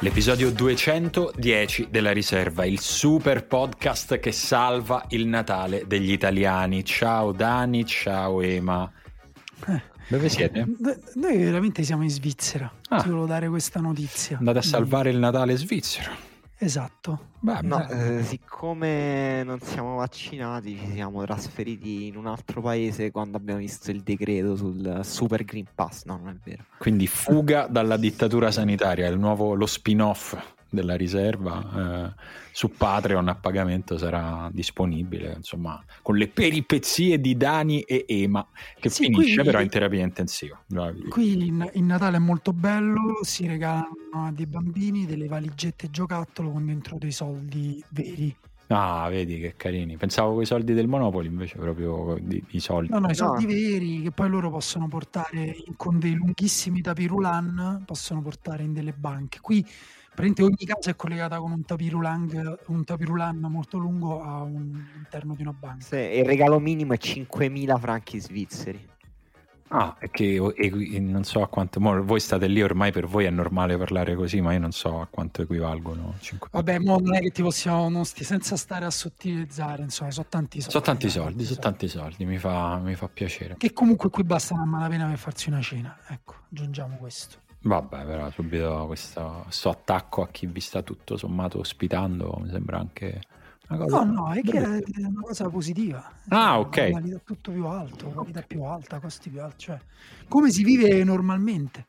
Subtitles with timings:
[0.00, 6.84] L'episodio 210 della riserva, il super podcast che salva il Natale degli italiani.
[6.84, 8.92] Ciao Dani, ciao Ema.
[9.66, 10.66] Eh, Dove siete?
[11.14, 12.70] Noi veramente siamo in Svizzera.
[12.90, 13.00] Ah.
[13.00, 14.36] Ti volevo dare questa notizia.
[14.36, 16.25] Andate a salvare il Natale svizzero.
[16.58, 17.34] Esatto.
[17.40, 23.36] Beh, no, eh, siccome non siamo vaccinati, ci siamo trasferiti in un altro paese quando
[23.36, 26.04] abbiamo visto il decreto sul Super Green Pass.
[26.04, 26.64] No, non è vero.
[26.78, 32.22] Quindi fuga dalla dittatura sanitaria, il nuovo, lo spin-off della riserva eh,
[32.52, 38.46] su Patreon a pagamento sarà disponibile insomma con le peripezie di Dani e Ema
[38.78, 40.62] che sì, finisce però in terapia intensiva
[41.08, 46.52] qui in, in, Natale è molto bello si regalano a dei bambini delle valigette giocattolo
[46.52, 48.36] con dentro dei soldi veri
[48.68, 49.96] Ah, vedi che carini.
[49.96, 52.90] Pensavo con i soldi del Monopoli, invece proprio i soldi.
[52.90, 53.52] No, no, i soldi no.
[53.52, 58.92] veri che poi loro possono portare in, con dei lunghissimi tapirulan, possono portare in delle
[58.92, 59.38] banche.
[59.40, 59.64] Qui
[60.16, 65.52] Praticamente ogni casa è collegata con un tapirulan, un tapirulan molto lungo all'interno di una
[65.52, 65.84] banca.
[65.84, 68.94] Sì, il regalo minimo è 5.000 franchi svizzeri.
[69.68, 71.80] Ah, è che e, non so a quanto.
[71.80, 75.02] Mo, voi state lì ormai per voi è normale parlare così, ma io non so
[75.02, 76.14] a quanto equivalgono.
[76.18, 76.48] 5...
[76.50, 80.26] Vabbè, mo non è che ti possiamo, non sti, senza stare a sottilizzare, insomma, sono
[80.30, 80.72] tanti soldi.
[80.72, 83.56] Sono tanti soldi, sono tanti soldi, mi fa, mi fa piacere.
[83.58, 85.98] Che comunque qui basta una malapena per farsi una cena.
[86.08, 87.44] Ecco, aggiungiamo questo.
[87.66, 92.78] Vabbè, però subito questo, questo, attacco a chi vi sta tutto sommato ospitando mi sembra
[92.78, 93.20] anche
[93.68, 94.04] una cosa...
[94.04, 96.12] No, no, è che è una cosa positiva.
[96.28, 96.90] Ah, ok.
[96.90, 99.80] Qualità tutto più alto, qualità più alta, costi più alti, cioè
[100.28, 101.86] come si vive normalmente.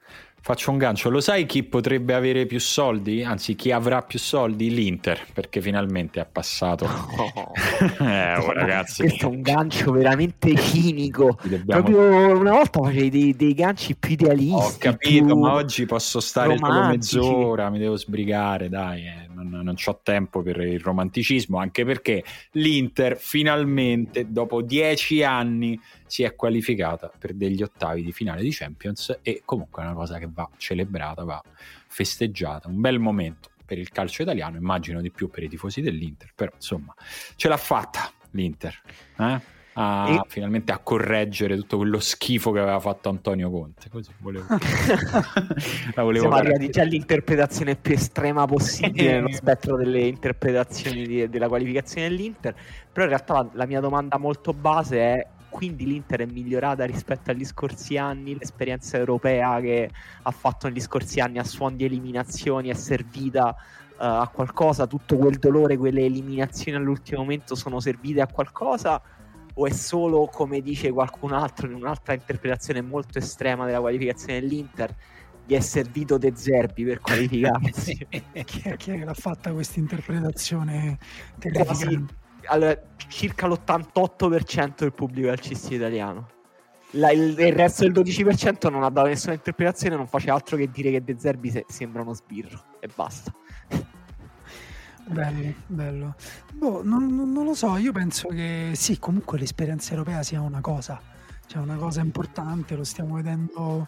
[0.48, 3.22] Faccio un gancio, lo sai chi potrebbe avere più soldi?
[3.22, 4.74] Anzi, chi avrà più soldi?
[4.74, 6.88] L'Inter, perché finalmente ha passato.
[7.18, 7.52] Oh.
[8.00, 9.02] eh, oh, ragazzi.
[9.02, 11.38] Questo è un gancio veramente cinico.
[11.42, 11.84] Dobbiamo...
[11.84, 14.54] Proprio una volta facevi dei, dei, ganci più idealisti.
[14.54, 17.18] Ho capito, ma oggi posso stare romantici.
[17.18, 21.84] solo mezz'ora, mi devo sbrigare, dai, eh, non, non ho tempo per il romanticismo, anche
[21.84, 28.52] perché l'Inter finalmente, dopo dieci anni, si è qualificata per degli ottavi di finale di
[28.52, 31.42] Champions e comunque è una cosa che va celebrata, va
[31.88, 36.32] festeggiata, un bel momento per il calcio italiano, immagino di più per i tifosi dell'Inter,
[36.34, 36.96] però insomma
[37.36, 38.82] ce l'ha fatta l'Inter.
[39.20, 39.56] Eh?
[39.80, 40.22] A, e...
[40.28, 43.90] finalmente a correggere tutto quello schifo che aveva fatto Antonio Conte.
[43.90, 44.46] Così volevo.
[45.94, 51.48] La volevo Siamo arrivati già all'interpretazione più estrema possibile nello spettro delle interpretazioni di, della
[51.48, 52.56] qualificazione dell'Inter.
[52.92, 57.32] Però in realtà la, la mia domanda molto base è quindi l'Inter è migliorata rispetto
[57.32, 59.90] agli scorsi anni, l'esperienza europea che
[60.22, 65.18] ha fatto negli scorsi anni a suon di eliminazioni è servita uh, a qualcosa, tutto
[65.18, 69.02] quel dolore, quelle eliminazioni all'ultimo momento sono servite a qualcosa
[69.54, 74.96] o è solo come dice qualcun altro in un'altra interpretazione molto estrema della qualificazione dell'Inter?
[75.48, 77.96] gli è servito De Zerbi per qualificarsi.
[78.10, 80.98] chi, è, chi è che l'ha fatta questa interpretazione
[81.40, 82.26] terrificante?
[82.48, 86.30] Allora, circa l'88% del pubblico calcistico italiano.
[86.92, 90.70] La, il, il, resto del 12% non ha dato nessuna interpretazione, non faceva altro che
[90.70, 93.34] dire che De Zerbi se, sembra uno sbirro e basta.
[95.06, 96.16] Bello, bello.
[96.54, 101.00] Boh, non, non, lo so, io penso che sì, comunque l'esperienza europea sia una cosa,
[101.46, 103.88] cioè una cosa importante, lo stiamo vedendo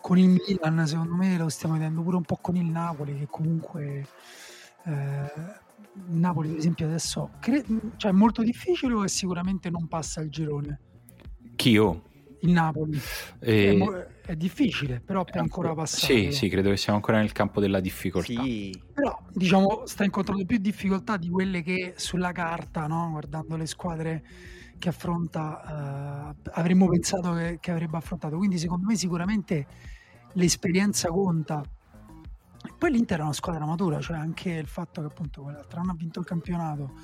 [0.00, 3.26] con il Milan, secondo me lo stiamo vedendo pure un po' con il Napoli, che
[3.28, 4.06] comunque
[4.84, 5.32] eh,
[5.94, 7.64] Napoli, per esempio, adesso cre-
[7.96, 10.80] cioè, è molto difficile o è sicuramente non passa il girone?
[11.54, 12.10] Chi o?
[12.40, 12.98] Il Napoli.
[13.38, 13.70] E...
[13.70, 16.30] È, mo- è, difficile, però può ancora passare.
[16.30, 18.42] Sì, sì, credo che siamo ancora nel campo della difficoltà.
[18.42, 18.76] Sì.
[18.92, 23.10] Però, diciamo, sta incontrando più difficoltà di quelle che sulla carta, no?
[23.10, 24.24] guardando le squadre
[24.78, 28.36] che affronta, uh, avremmo pensato che, che avrebbe affrontato.
[28.38, 29.66] Quindi, secondo me, sicuramente
[30.32, 31.62] l'esperienza conta
[32.78, 35.96] poi l'Inter è una squadra matura, cioè anche il fatto che appunto quell'altro anno ha
[35.96, 36.94] vinto il campionato,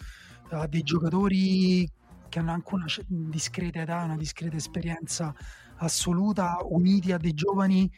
[0.51, 1.89] ha dei giocatori
[2.29, 5.35] che hanno anche una discreta età, una discreta esperienza
[5.77, 7.91] assoluta, uniti a dei giovani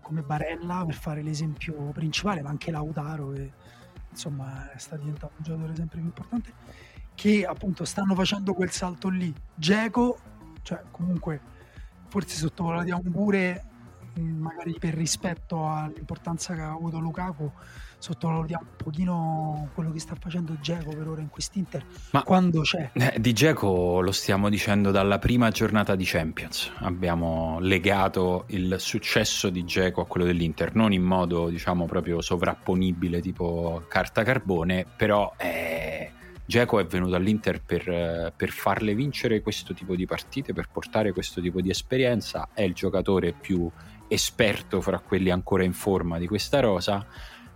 [0.00, 3.52] come Barella per fare l'esempio principale, ma anche Lautaro che
[4.10, 6.52] insomma sta diventando un giocatore sempre più importante,
[7.14, 9.34] che appunto stanno facendo quel salto lì.
[9.54, 10.18] Geco,
[10.62, 11.40] cioè comunque
[12.08, 13.64] forse sottovalutiamo pure
[14.20, 17.50] magari per rispetto all'importanza che ha avuto Lukaku
[18.04, 21.86] sottovalutiamo un pochino quello che sta facendo Geco per ora in quest'Inter.
[22.10, 22.90] Ma quando c'è?
[22.92, 26.70] eh, di Geco lo stiamo dicendo dalla prima giornata di Champions.
[26.80, 33.20] Abbiamo legato il successo di Geco a quello dell'Inter non in modo diciamo proprio sovrapponibile
[33.20, 36.12] tipo carta carbone però eh,
[36.46, 41.40] Geco è venuto all'Inter per, per, farle vincere questo tipo di partite, per portare questo
[41.40, 43.70] tipo di esperienza, è il giocatore più
[44.08, 47.06] esperto fra quelli ancora in forma di questa rosa,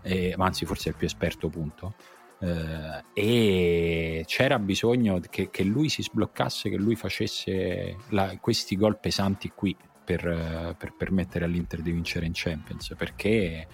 [0.02, 1.94] eh, anzi forse è il più esperto punto.
[2.40, 8.98] Eh, e c'era bisogno che, che, lui si sbloccasse, che lui facesse la, questi gol
[8.98, 13.66] pesanti qui per, per, permettere all'Inter di vincere in Champions perché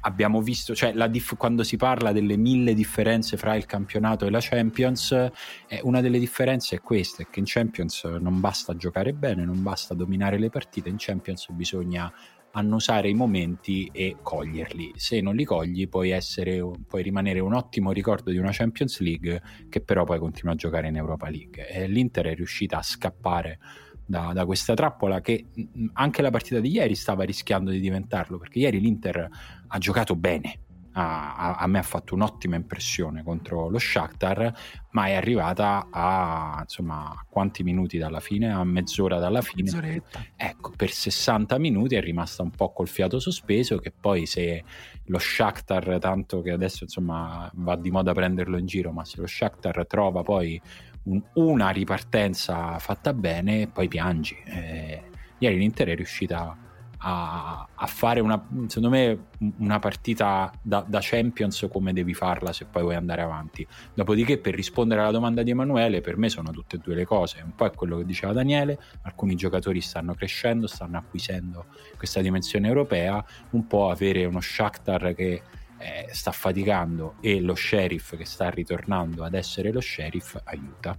[0.00, 4.40] abbiamo visto, cioè diff- quando si parla delle mille differenze fra il campionato e la
[4.40, 9.44] Champions, eh, una delle differenze è questa, è che in Champions non basta giocare bene,
[9.44, 12.12] non basta dominare le partite, in Champions bisogna
[12.52, 14.92] annusare i momenti e coglierli.
[14.96, 19.42] Se non li cogli puoi, essere, puoi rimanere un ottimo ricordo di una Champions League
[19.68, 21.66] che però poi continua a giocare in Europa League.
[21.68, 23.58] E L'Inter è riuscita a scappare
[24.04, 25.46] da, da, questa trappola che
[25.94, 29.28] anche la partita di ieri stava rischiando di diventarlo perché ieri l'Inter
[29.66, 30.60] ha giocato bene
[30.92, 34.52] a, a, a, me ha fatto un'ottima impressione contro lo Shakhtar,
[34.90, 38.52] ma è arrivata a insomma quanti minuti dalla fine?
[38.52, 39.62] A mezz'ora dalla fine.
[39.62, 40.24] Mezz'oretta.
[40.36, 44.62] Ecco, per 60 minuti è rimasta un po' col fiato sospeso che poi se
[45.06, 49.26] lo Shakhtar, tanto che adesso insomma va di moda prenderlo in giro, ma se lo
[49.26, 50.60] Shakhtar trova poi
[51.04, 54.36] un, una ripartenza fatta bene, poi piangi.
[54.44, 55.02] Eh,
[55.38, 56.56] ieri l'Inter è riuscita
[57.04, 59.26] a, a, fare una, secondo me
[59.58, 63.66] una partita da, da, Champions come devi farla se poi vuoi andare avanti.
[63.92, 67.42] Dopodiché, per rispondere alla domanda di Emanuele, per me sono tutte e due le cose.
[67.44, 71.66] Un po' è quello che diceva Daniele: alcuni giocatori stanno crescendo, stanno acquisendo
[71.96, 75.42] questa dimensione europea, un po' avere uno Shakhtar che
[75.82, 80.96] eh, sta faticando e lo sheriff che sta ritornando ad essere lo sheriff aiuta.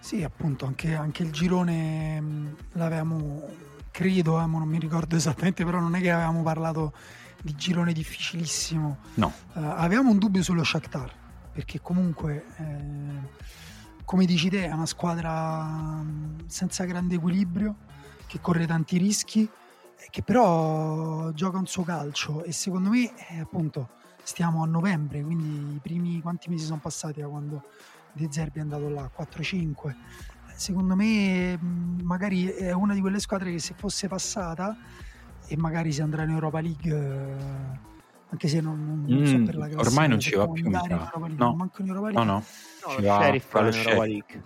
[0.00, 5.80] Sì, appunto, anche, anche il girone mh, l'avevamo credo, eh, non mi ricordo esattamente, però
[5.80, 6.94] non è che avevamo parlato
[7.42, 8.98] di girone difficilissimo.
[9.14, 9.32] No.
[9.52, 11.12] Uh, avevamo un dubbio sullo Shakhtar,
[11.52, 13.28] perché comunque, eh,
[14.04, 17.76] come dici te, è una squadra mm, senza grande equilibrio,
[18.26, 19.48] che corre tanti rischi,
[20.10, 23.88] che però gioca un suo calcio e secondo me, eh, appunto,
[24.22, 27.62] stiamo a novembre, quindi i primi quanti mesi sono passati da quando
[28.12, 29.10] De Zerbi è andato là?
[29.16, 29.94] 4-5
[30.58, 31.56] secondo me
[32.02, 34.76] magari è una di quelle squadre che se fosse passata
[35.46, 37.86] e magari si andrà in Europa League eh,
[38.30, 40.72] anche se non, non mm, so per la classifica ormai non ci va più in
[40.72, 41.54] League, no.
[41.54, 42.24] manco in Europa League.
[42.24, 42.32] no.
[42.32, 42.42] No,
[42.92, 44.42] no ci va Sheriff in Europa League.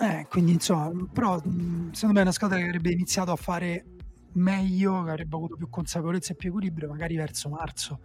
[0.00, 3.84] Eh, quindi insomma però secondo me è una squadra che avrebbe iniziato a fare
[4.32, 8.00] meglio che avrebbe avuto più consapevolezza e più equilibrio magari verso marzo.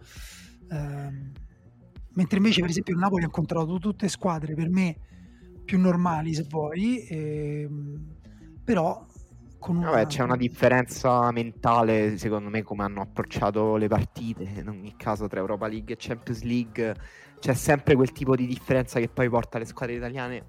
[0.70, 1.32] Eh,
[2.14, 4.96] mentre invece per esempio il Napoli ha incontrato tutte squadre per me
[5.64, 8.16] più normali se vuoi, ehm,
[8.62, 9.06] però
[9.66, 9.90] una...
[9.90, 15.26] Vabbè, c'è una differenza mentale secondo me come hanno approcciato le partite, in ogni caso
[15.26, 16.96] tra Europa League e Champions League
[17.38, 20.44] c'è sempre quel tipo di differenza che poi porta le squadre italiane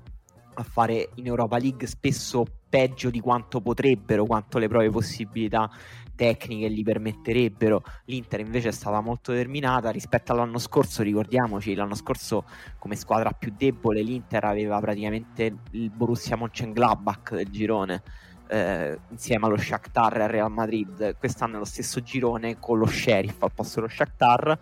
[0.56, 5.69] a fare in Europa League spesso peggio di quanto potrebbero, quanto le proprie possibilità
[6.16, 7.84] tecniche gli permetterebbero.
[8.06, 12.46] L'Inter invece è stata molto determinata rispetto all'anno scorso, ricordiamoci, l'anno scorso
[12.80, 18.01] come squadra più debole l'Inter aveva praticamente il Borussia Mönchengladbach del girone.
[18.48, 22.86] Eh, insieme allo Shakhtar e al Real Madrid quest'anno è lo stesso girone con lo
[22.86, 24.60] Sheriff al posto dello Shakhtar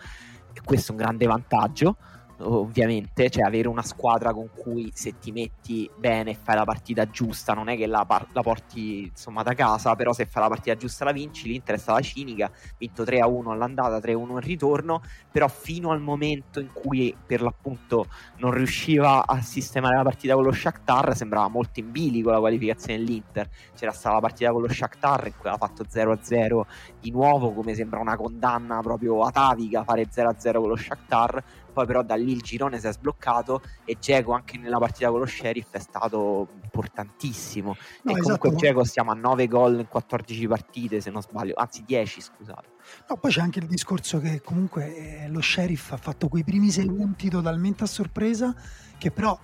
[0.54, 1.98] e questo è un grande vantaggio
[2.40, 7.10] ovviamente, cioè avere una squadra con cui se ti metti bene e fai la partita
[7.10, 10.50] giusta, non è che la, par- la, porti insomma da casa, però se fai la
[10.50, 15.48] partita giusta la vinci, l'Inter è stata cinica, vinto 3-1 all'andata, 3-1 al ritorno, però
[15.48, 20.52] fino al momento in cui per l'appunto non riusciva a sistemare la partita con lo
[20.52, 25.28] Shakhtar, sembrava molto in bilico la qualificazione dell'Inter, c'era stata la partita con lo Shakhtar
[25.28, 26.62] in cui ha fatto 0-0
[27.00, 32.04] di nuovo, come sembra una condanna proprio atavica fare 0-0 con lo Shakhtar, poi però
[32.04, 35.72] da lì il girone si è sbloccato e Geco anche nella partita con lo Sheriff
[35.72, 38.66] è stato importantissimo no, e comunque esatto.
[38.66, 42.68] Geco stiamo a 9 gol in 14 partite se non sbaglio anzi 10 scusate
[43.10, 46.70] no, poi c'è anche il discorso che comunque eh, lo Sheriff ha fatto quei primi
[46.70, 48.56] 6 punti totalmente a sorpresa
[48.98, 49.38] che però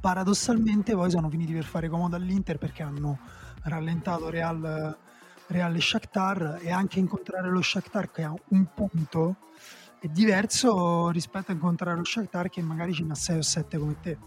[0.00, 3.18] paradossalmente poi sono finiti per fare comodo all'Inter perché hanno
[3.64, 4.96] rallentato Real,
[5.48, 9.36] Real e Shakhtar e anche incontrare lo Shakhtar che ha un punto
[10.00, 13.96] è diverso rispetto a incontrare lo Shakhtar che magari ce n'ha 6 o 7 come
[14.00, 14.18] te.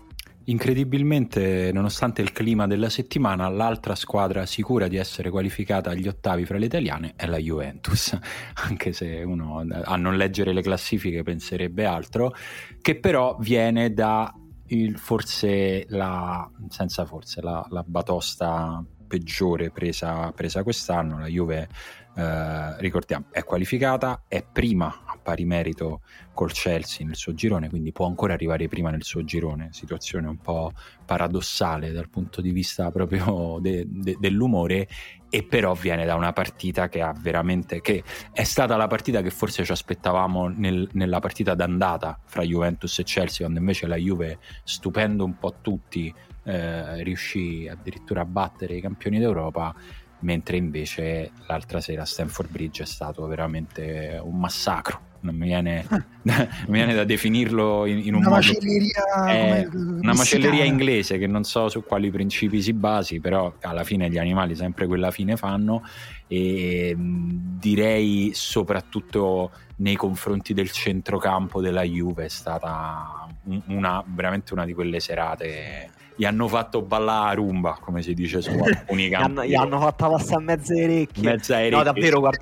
[0.45, 6.57] Incredibilmente, nonostante il clima della settimana, l'altra squadra sicura di essere qualificata agli ottavi fra
[6.57, 8.17] le italiane è la Juventus,
[8.67, 12.33] anche se uno a non leggere le classifiche penserebbe altro,
[12.81, 14.33] che però viene da
[14.67, 21.19] il, forse la, senza forse, la, la batosta peggiore presa, presa quest'anno.
[21.19, 21.67] La Juve,
[22.15, 26.01] eh, ricordiamo, è qualificata, è prima a pari merito
[26.33, 29.69] col Chelsea nel suo girone, quindi può ancora arrivare prima nel suo girone.
[29.71, 30.71] Situazione un po'
[31.05, 34.87] paradossale dal punto di vista proprio de, de, dell'umore
[35.29, 39.29] e però viene da una partita che ha veramente che è stata la partita che
[39.29, 44.39] forse ci aspettavamo nel, nella partita d'andata fra Juventus e Chelsea quando invece la Juve
[44.63, 46.11] stupendo un po' tutti
[46.43, 49.75] eh, riuscì addirittura a battere i campioni d'Europa
[50.19, 55.85] mentre invece l'altra sera a Stanford Bridge è stato veramente un massacro non mi viene,
[55.89, 56.03] ah.
[56.21, 61.17] non mi viene da definirlo in, in un una modo macelleria è una macelleria inglese
[61.17, 65.11] che non so su quali principi si basi però alla fine gli animali sempre quella
[65.11, 65.83] fine fanno
[66.27, 73.27] e direi soprattutto nei confronti del centrocampo della Juve è stata
[73.67, 78.41] una, veramente una di quelle serate gli hanno fatto ballare a rumba, come si dice
[78.41, 79.47] su alcuni campi.
[79.47, 81.23] gli, hanno, fatto passare mezza orecchie.
[81.23, 81.77] Mezza orecchie.
[81.77, 82.41] No, davvero, guarda.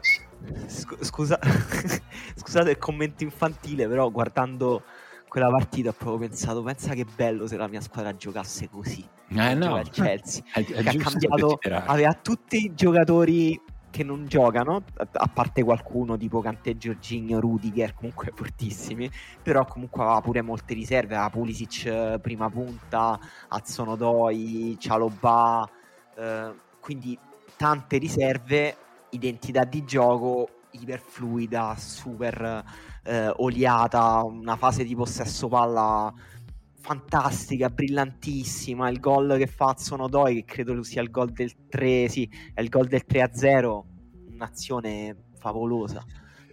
[0.65, 1.37] Scusa,
[2.33, 4.81] scusate il commento infantile, però guardando
[5.27, 9.07] quella partita ho proprio pensato, pensa che bello se la mia squadra giocasse così.
[9.29, 14.27] Eh no, il Chelsea, è, è che ha cambiato, aveva tutti i giocatori che non
[14.27, 19.09] giocano, a parte qualcuno tipo Cante Giorginio, Rudiger, comunque fortissimi,
[19.41, 25.69] però comunque aveva pure molte riserve, aveva Pulisic eh, prima punta, Azzonodoi, Cialobà,
[26.15, 27.17] eh, quindi
[27.55, 28.77] tante riserve,
[29.11, 32.63] identità di gioco iperfluida, super
[33.03, 36.13] eh, oliata, una fase di possesso palla
[36.87, 38.89] fantastica, brillantissima.
[38.89, 42.69] Il gol che fa Zonodoi, che credo sia il gol del 3, sì, è il
[42.69, 43.85] gol del 3 0.
[44.31, 46.03] Un'azione favolosa,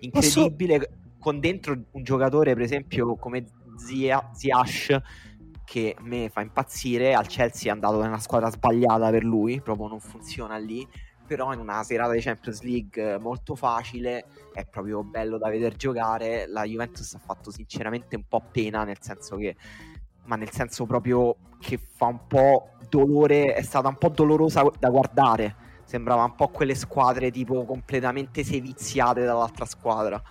[0.00, 0.79] incredibile.
[0.79, 1.03] Posso...
[1.25, 5.00] Con dentro un giocatore, per esempio, come Zia, Ziash,
[5.64, 7.14] che a me fa impazzire.
[7.14, 10.87] Al Chelsea è andato nella squadra sbagliata per lui, proprio non funziona lì.
[11.26, 16.47] Però in una serata di Champions League molto facile è proprio bello da vedere giocare.
[16.47, 19.57] La Juventus ha fatto sinceramente un po' pena, nel senso che
[20.25, 24.90] ma nel senso proprio che fa un po' dolore, è stata un po' dolorosa da
[24.90, 25.57] guardare.
[25.85, 30.23] Sembrava un po' quelle squadre tipo completamente seviziate dall'altra squadra.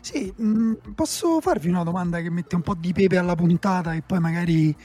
[0.00, 3.94] Sì, mh, mm, posso farvi una domanda che mette un po' di pepe alla puntata
[3.94, 4.76] e poi magari,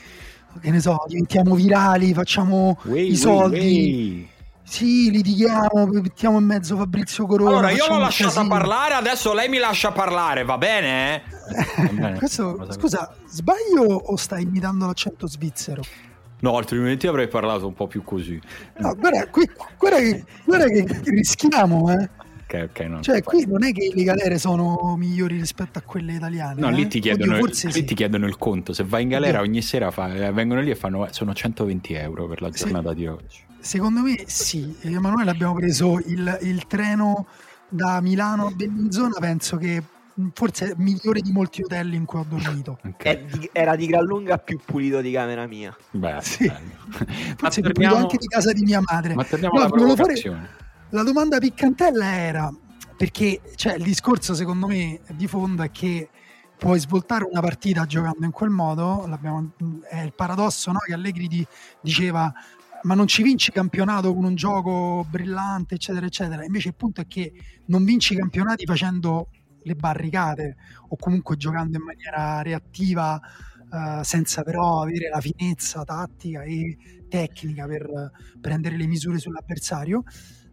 [0.62, 3.58] che ne so, diventiamo virali, facciamo wey, i soldi.
[3.58, 4.30] Wey, wey.
[4.64, 7.50] Sì, litighiamo, mettiamo in mezzo Fabrizio Corona.
[7.50, 11.24] Allora, io l'ho lasciata parlare, adesso lei mi lascia parlare, va bene?
[11.92, 12.18] Bene.
[12.18, 15.82] Questo, scusa, sbaglio o stai imitando l'accento svizzero?
[16.42, 18.40] No, altrimenti avrei parlato un po' più così.
[18.78, 22.10] No, guarda, qui, guarda, che, guarda che rischiamo, eh.
[22.50, 23.02] Ok, ok, no.
[23.02, 26.60] Cioè, qui non è che le galere sono migliori rispetto a quelle italiane.
[26.60, 26.72] No, eh?
[26.72, 27.84] lì, ti chiedono, Oddio, lì sì.
[27.84, 28.74] ti chiedono, il conto.
[28.74, 32.28] Se vai in galera ogni sera fa, eh, vengono lì e fanno sono 120 euro
[32.28, 32.96] per la giornata sì.
[32.96, 33.40] di oggi.
[33.60, 37.28] Secondo me sì, Emanuele abbiamo preso il, il treno
[37.68, 39.84] da Milano a Bellinzona, penso che
[40.34, 42.80] forse è migliore di molti hotel in cui ho dormito.
[43.00, 43.26] Okay.
[43.26, 45.76] Di, era di gran lunga più pulito di camera mia.
[45.92, 46.52] Beh, sì.
[47.38, 49.14] forse più pulito anche di casa di mia madre.
[49.14, 50.50] Ma torniamo no, alla provocazione.
[50.90, 52.54] La domanda piccantella era,
[52.98, 56.10] perché cioè, il discorso secondo me di fondo è che
[56.58, 59.08] puoi svoltare una partita giocando in quel modo,
[59.90, 60.80] è il paradosso no?
[60.80, 61.46] che Allegri di,
[61.82, 62.34] diceva
[62.84, 66.44] ma non ci vinci campionato con un gioco brillante, eccetera, eccetera.
[66.44, 67.34] Invece il punto è che
[67.66, 69.30] non vinci campionati facendo
[69.70, 70.56] le barricate
[70.90, 73.20] o comunque giocando in maniera reattiva,
[73.72, 78.12] eh, senza però avere la finezza tattica e tecnica per
[78.42, 80.04] prendere le misure sull'avversario.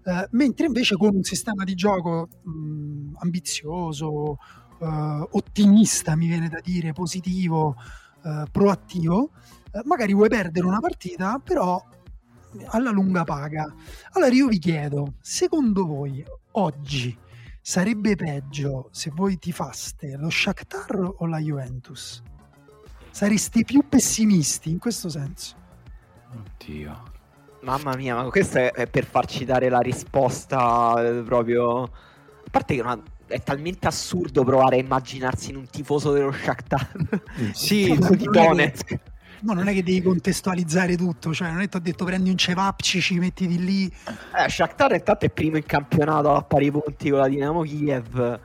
[0.05, 4.39] Eh, mentre invece con un sistema di gioco mh, ambizioso,
[4.81, 7.77] eh, ottimista, mi viene da dire, positivo,
[8.25, 9.31] eh, proattivo,
[9.73, 11.83] eh, magari vuoi perdere una partita, però
[12.69, 13.73] alla lunga paga.
[14.13, 17.17] Allora io vi chiedo, secondo voi oggi
[17.69, 22.23] sarebbe peggio se voi tifaste lo Shakhtar o la Juventus?
[23.11, 25.57] Sareste più pessimisti in questo senso?
[26.33, 27.03] Oddio.
[27.63, 31.83] Mamma mia, ma questo è, per farci dare la risposta eh, proprio...
[31.83, 37.21] A parte che una, è talmente assurdo provare a immaginarsi in un tifoso dello Shakhtar.
[37.53, 39.01] Sì, di Donetsk.
[39.43, 42.37] Ma non è che devi contestualizzare tutto, cioè non è che ho detto prendi un
[42.37, 43.87] cevapci, ci metti di lì.
[43.87, 48.41] Eh, Shakhtar intanto è primo in campionato a pari punti con la Dinamo Kiev.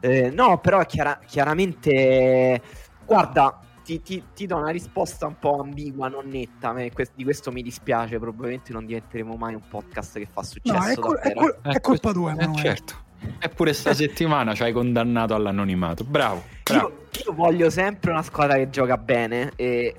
[0.00, 2.60] Eh, no, però chiara- chiaramente,
[3.04, 6.74] guarda, ti, ti, ti, do una risposta un po' ambigua, non netta.
[7.14, 8.18] di questo mi dispiace.
[8.18, 10.76] Probabilmente non diventeremo mai un podcast che fa successo.
[10.76, 13.10] No, è, col- è, col- è colpa tua, eh, certo.
[13.38, 16.04] Eppure sta settimana ci hai condannato all'anonimato.
[16.04, 16.42] Bravo.
[16.62, 16.88] bravo.
[16.88, 19.94] Io, io, voglio sempre una squadra che gioca bene e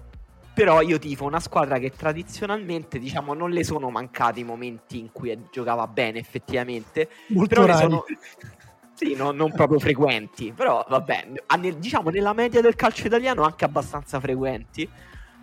[0.54, 5.12] però io tifo una squadra che tradizionalmente diciamo non le sono mancati i momenti in
[5.12, 7.82] cui giocava bene effettivamente Molto però rari.
[7.82, 8.06] sono
[8.94, 11.28] sì, no, non proprio frequenti però vabbè
[11.78, 14.88] diciamo nella media del calcio italiano anche abbastanza frequenti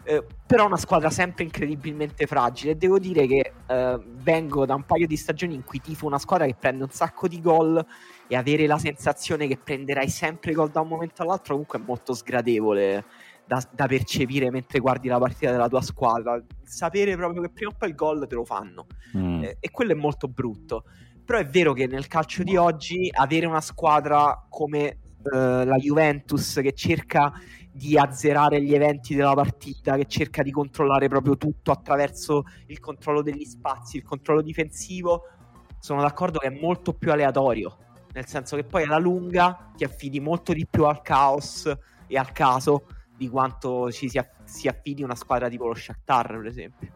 [0.04, 2.76] eh, però una squadra sempre incredibilmente fragile.
[2.76, 6.46] Devo dire che eh, vengo da un paio di stagioni in cui tifo una squadra
[6.46, 7.84] che prende un sacco di gol
[8.26, 12.14] e avere la sensazione che prenderai sempre gol da un momento all'altro comunque è molto
[12.14, 13.04] sgradevole
[13.50, 16.40] da, da, percepire mentre guardi la partita della tua squadra.
[16.62, 18.86] Sapere proprio che prima o poi il gol te lo fanno.
[19.16, 19.42] Mm.
[19.42, 20.84] Eh, e quello è molto brutto.
[21.24, 26.60] Però è vero che nel calcio di oggi avere una squadra come eh, la Juventus
[26.62, 27.32] che cerca
[27.72, 33.20] di azzerare gli eventi della partita, che cerca di controllare proprio tutto attraverso il controllo
[33.20, 35.22] degli spazi, il controllo difensivo,
[35.80, 37.76] sono d'accordo che è molto più aleatorio,
[38.12, 41.68] nel senso che poi alla lunga ti affidi molto di più al caos
[42.06, 42.84] e al caso
[43.20, 46.88] di quanto ci si, aff- si affidi una squadra tipo lo Shakhtar, per esempio.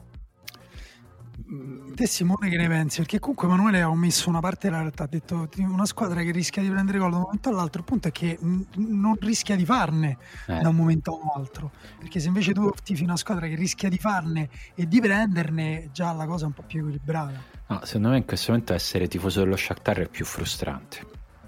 [1.95, 3.00] Te Simone che ne pensi?
[3.00, 6.62] Perché comunque Emanuele ha omesso una parte della realtà, ha detto una squadra che rischia
[6.62, 10.16] di prendere gol da un momento all'altro, il punto è che non rischia di farne
[10.47, 10.61] eh.
[10.61, 14.49] da un momento all'altro, perché se invece tu tifi una squadra che rischia di farne
[14.75, 17.43] e di prenderne, già la cosa è un po' più equilibrata.
[17.66, 21.07] No, secondo me in questo momento essere tifoso dello Shakhtar è più frustrante.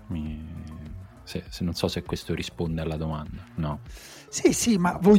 [0.09, 0.65] Mi...
[1.23, 3.81] Se, se non so se questo risponde alla domanda, no.
[4.37, 5.19] Sì, sì, ma voi,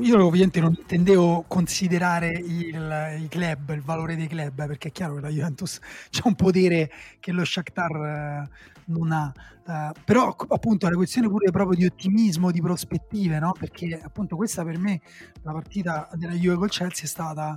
[0.00, 5.14] io ovviamente non intendevo considerare il, i club, il valore dei club, perché è chiaro
[5.14, 5.78] che la Juventus
[6.10, 6.90] c'è un potere
[7.20, 8.48] che lo Shakhtar eh,
[8.86, 9.32] non ha.
[9.64, 13.52] Uh, però appunto è una questione pure proprio di ottimismo, di prospettive, no?
[13.56, 15.00] Perché appunto questa per me,
[15.42, 17.56] la partita della Juve col Chelsea è stata...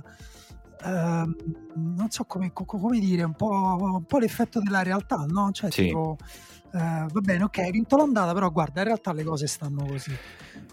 [0.84, 1.34] Uh,
[1.74, 5.50] non so come, come dire, un po', un po', l'effetto della realtà, no?
[5.50, 5.86] Cioè, sì.
[5.86, 6.18] tipo,
[6.74, 10.16] uh, va bene, ok, hai vinto l'ondata, però guarda, in realtà le cose stanno così.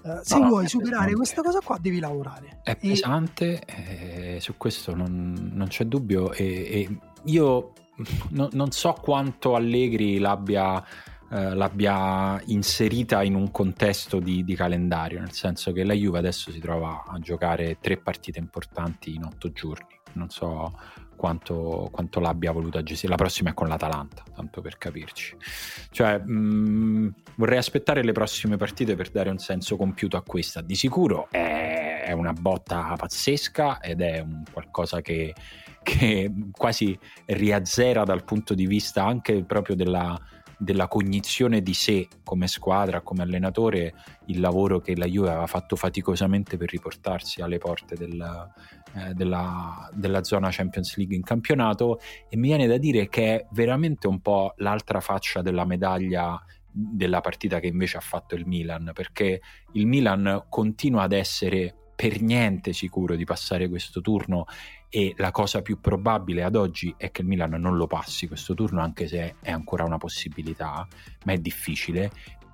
[0.03, 2.59] Uh, se no, vuoi superare questa cosa qua devi lavorare.
[2.63, 2.75] È e...
[2.75, 7.73] pesante, eh, su questo non, non c'è dubbio e, e io
[8.29, 10.83] no, non so quanto Allegri l'abbia,
[11.29, 16.51] eh, l'abbia, inserita in un contesto di, di, calendario, nel senso che la Juve adesso
[16.51, 19.99] si trova a giocare tre partite importanti in otto giorni.
[20.13, 20.73] Non so
[21.21, 23.11] quanto, quanto l'abbia voluta gestire.
[23.11, 25.37] La prossima è con l'Atalanta, tanto per capirci.
[25.91, 30.61] Cioè, mh, mm, vorrei aspettare le prossime partite per dare un senso compiuto a questa.
[30.61, 35.35] Di sicuro è, è una botta pazzesca ed è qualcosa che,
[35.83, 40.19] che quasi riazzera dal punto di vista anche proprio della
[40.61, 43.95] della cognizione di sé come squadra, come allenatore,
[44.27, 48.47] il lavoro che la Juve aveva fatto faticosamente per riportarsi alle porte del,
[48.93, 51.99] eh, della, della, zona Champions League in campionato
[52.29, 57.19] e mi viene da dire che è veramente un po' l'altra faccia della medaglia della
[57.19, 59.41] partita che invece ha fatto il Milan, perché
[59.73, 64.45] il Milan continua ad essere per niente sicuro di passare questo turno
[64.89, 68.55] e la cosa più probabile ad oggi è che il Milan non lo passi questo
[68.55, 70.87] turno anche se è ancora una possibilità
[71.25, 72.11] ma è difficile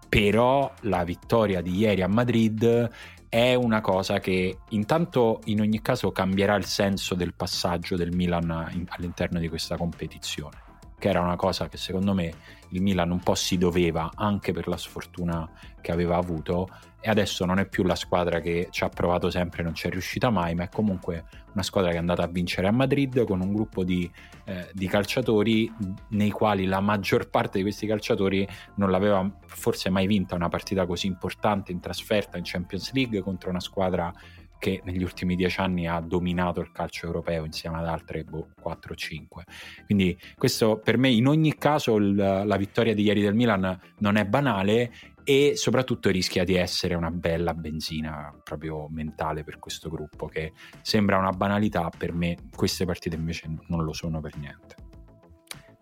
[0.08, 2.90] però la vittoria di ieri a Madrid
[3.30, 8.70] è una cosa che intanto in ogni caso cambierà il senso del passaggio del Milan
[8.74, 10.66] in, all'interno di questa competizione
[10.98, 12.34] che era una cosa che secondo me
[12.70, 15.48] il Milan un po' si doveva anche per la sfortuna
[15.82, 19.62] che aveva avuto e adesso non è più la squadra che ci ha provato sempre
[19.62, 22.28] e non ci è riuscita mai, ma è comunque una squadra che è andata a
[22.28, 24.10] vincere a Madrid con un gruppo di,
[24.46, 25.72] eh, di calciatori
[26.10, 30.86] nei quali la maggior parte di questi calciatori non l'aveva forse mai vinta una partita
[30.86, 34.14] così importante in trasferta in Champions League contro una squadra
[34.60, 38.94] che negli ultimi dieci anni ha dominato il calcio europeo insieme ad altre boh, 4
[38.94, 39.44] o 5.
[39.86, 44.16] Quindi questo per me in ogni caso il, la vittoria di ieri del Milan non
[44.16, 44.92] è banale
[45.30, 51.18] e soprattutto rischia di essere una bella benzina proprio mentale per questo gruppo che sembra
[51.18, 54.76] una banalità, per me queste partite invece non lo sono per niente.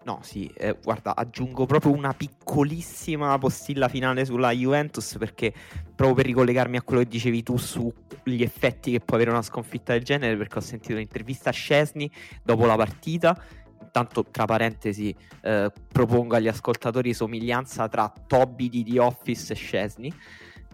[0.05, 5.53] No, sì, eh, guarda, aggiungo proprio una piccolissima postilla finale sulla Juventus perché
[5.95, 9.93] proprio per ricollegarmi a quello che dicevi tu sugli effetti che può avere una sconfitta
[9.93, 12.11] del genere, perché ho sentito un'intervista a Scesni
[12.43, 13.39] dopo la partita.
[13.97, 20.13] Intanto, tra parentesi, eh, propongo agli ascoltatori somiglianza tra Toby di The Office e Scesni.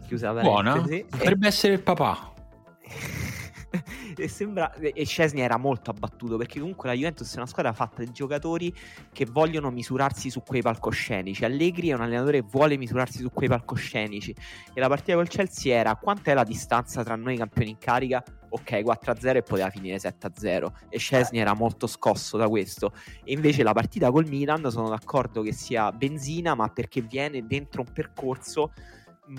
[0.08, 1.50] Chiusa Buona, potrebbe e...
[1.50, 2.34] essere il papà.
[4.18, 8.04] e sembra e Scesni era molto abbattuto perché comunque la Juventus è una squadra fatta
[8.04, 8.76] di giocatori
[9.14, 11.46] che vogliono misurarsi su quei palcoscenici.
[11.46, 14.36] Allegri è un allenatore che vuole misurarsi su quei palcoscenici
[14.74, 18.24] e la partita col Chelsea era quanta è la distanza tra noi campioni in carica?
[18.54, 22.94] Ok, 4-0 e poteva finire 7-0 e Scesni era molto scosso da questo.
[23.24, 27.82] E invece la partita col Milan sono d'accordo che sia benzina, ma perché viene dentro
[27.82, 28.74] un percorso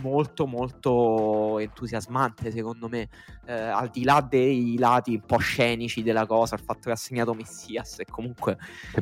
[0.00, 3.08] molto molto entusiasmante secondo me
[3.46, 6.96] eh, al di là dei lati un po' scenici della cosa il fatto che ha
[6.96, 8.56] segnato Messias e comunque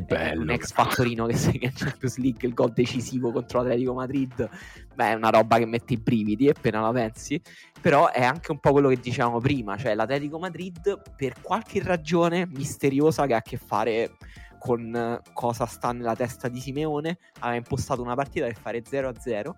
[0.06, 4.48] è un ex fattorino che segna in Champions League il gol decisivo contro l'Atletico Madrid
[4.94, 7.40] beh è una roba che mette i brividi appena la pensi.
[7.80, 12.46] Però è anche un po' quello che dicevamo prima cioè l'Atletico Madrid per qualche ragione
[12.46, 14.16] misteriosa che ha a che fare
[14.58, 19.52] con cosa sta nella testa di Simeone aveva impostato una partita per fare 0-0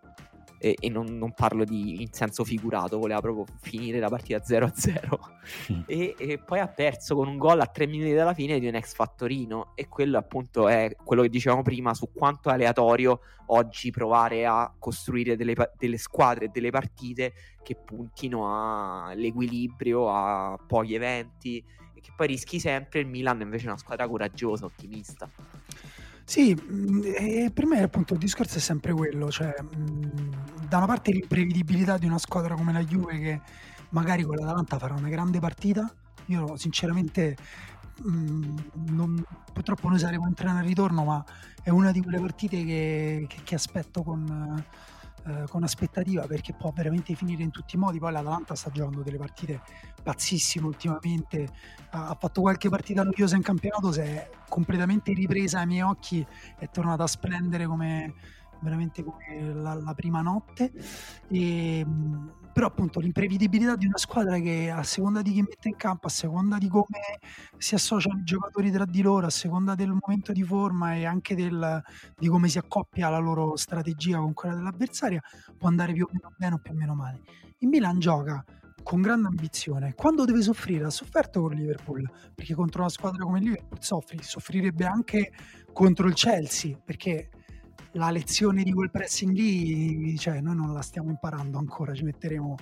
[0.63, 5.73] e, e non, non, parlo di, in senso figurato, voleva proprio finire la partita 0-0
[5.73, 5.81] mm.
[5.87, 8.77] e, e, poi ha perso con un gol a 3 minuti dalla fine di un
[8.77, 13.91] ex fattorino e quello appunto è quello che dicevamo prima su quanto è aleatorio oggi
[13.91, 17.33] provare a costruire delle, delle squadre e delle partite
[17.65, 21.59] che puntino all'equilibrio, a pochi eventi
[21.93, 25.29] e che poi rischi sempre il Milan invece è una squadra coraggiosa, ottimista.
[26.33, 30.03] Sì, mm, e per me appunto il discorso è sempre quello, cioè mm,
[30.67, 33.41] da una parte l'imprevedibilità di una squadra come la Juve che
[33.91, 35.95] magari con l'Atalanta farà una grande partita,
[36.29, 37.37] io sinceramente
[38.09, 41.23] mm, non, purtroppo noi saremo in treno al ritorno, ma
[41.63, 44.65] è una di quelle partite che, che, che aspetto con
[45.27, 47.99] eh, con aspettativa perché può veramente finire in tutti i modi.
[47.99, 49.61] Poi l'Atalanta sta giocando delle partite
[50.03, 51.49] pazzissime ultimamente,
[51.91, 56.27] ha fatto qualche partita noiosa in campionato, si è completamente ripresa ai miei occhi,
[56.59, 58.15] è tornata a splendere come
[58.63, 60.73] veramente come la, la prima notte.
[61.29, 61.87] E,
[62.53, 66.11] però appunto l'imprevedibilità di una squadra che a seconda di chi mette in campo, a
[66.11, 67.19] seconda di come
[67.57, 71.35] si associano i giocatori tra di loro, a seconda del momento di forma e anche
[71.35, 71.83] del,
[72.19, 75.21] di come si accoppia la loro strategia con quella dell'avversaria,
[75.57, 77.21] può andare più o meno bene o più o meno male.
[77.59, 78.45] Il Milan gioca
[78.83, 79.95] con grande ambizione.
[79.95, 84.85] Quando deve soffrire, ha sofferto con Liverpool, perché contro una squadra come Liverpool soffri, soffrirebbe
[84.85, 85.33] anche
[85.73, 87.31] contro il Chelsea, perché
[87.93, 92.57] la lezione di quel pressing lì, cioè noi non la stiamo imparando ancora, ci metteremo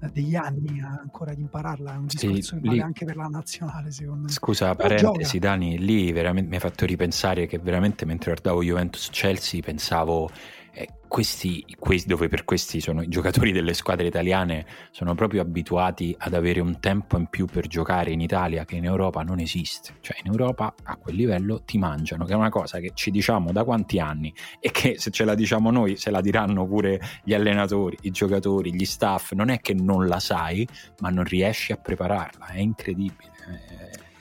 [0.00, 3.26] eh, degli anni ancora ad impararla, è un discorso sì, che vale anche per la
[3.26, 4.30] nazionale secondo me.
[4.30, 5.48] Scusa, Però parentesi gioca.
[5.48, 10.61] Dani, lì veramente mi ha fatto ripensare che veramente mentre guardavo Juventus-Chelsea pensavo eh,
[11.06, 16.32] questi, questi, dove per questi sono i giocatori delle squadre italiane, sono proprio abituati ad
[16.32, 19.96] avere un tempo in più per giocare in Italia che in Europa non esiste.
[20.00, 23.52] Cioè in Europa a quel livello ti mangiano, che è una cosa che ci diciamo
[23.52, 27.34] da quanti anni e che se ce la diciamo noi se la diranno pure gli
[27.34, 29.32] allenatori, i giocatori, gli staff.
[29.32, 30.66] Non è che non la sai,
[31.00, 33.31] ma non riesci a prepararla, è incredibile.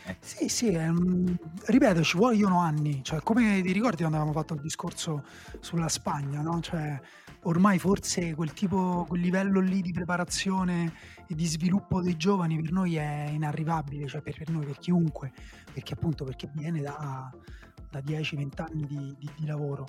[0.05, 4.55] Eh, sì, sì, um, ripeto, ci vogliono anni, cioè come ti ricordi quando avevamo fatto
[4.55, 5.23] il discorso
[5.59, 6.59] sulla Spagna, no?
[6.59, 6.99] Cioè,
[7.43, 10.93] ormai forse quel tipo, quel livello lì di preparazione
[11.27, 15.31] e di sviluppo dei giovani per noi è inarrivabile, cioè per, per noi, per chiunque,
[15.71, 17.31] perché appunto perché viene da,
[17.89, 19.85] da 10-20 anni di, di, di lavoro.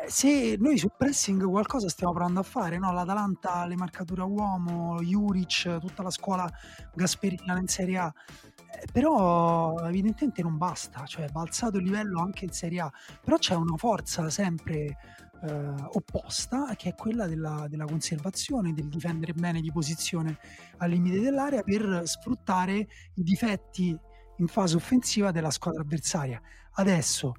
[0.00, 2.92] Eh, se noi sul pressing qualcosa stiamo provando a fare, no?
[2.92, 6.50] l'Atalanta, le marcature a uomo, Juric, tutta la scuola
[6.94, 8.12] Gasperina in Serie A,
[8.56, 13.36] eh, però evidentemente non basta, cioè va alzato il livello anche in Serie A, però
[13.36, 14.96] c'è una forza sempre
[15.42, 20.38] eh, opposta che è quella della, della, conservazione, del difendere bene di posizione
[20.78, 22.74] al limite dell'area per sfruttare
[23.14, 23.96] i difetti
[24.38, 26.40] in fase offensiva della squadra avversaria.
[26.74, 27.34] Adesso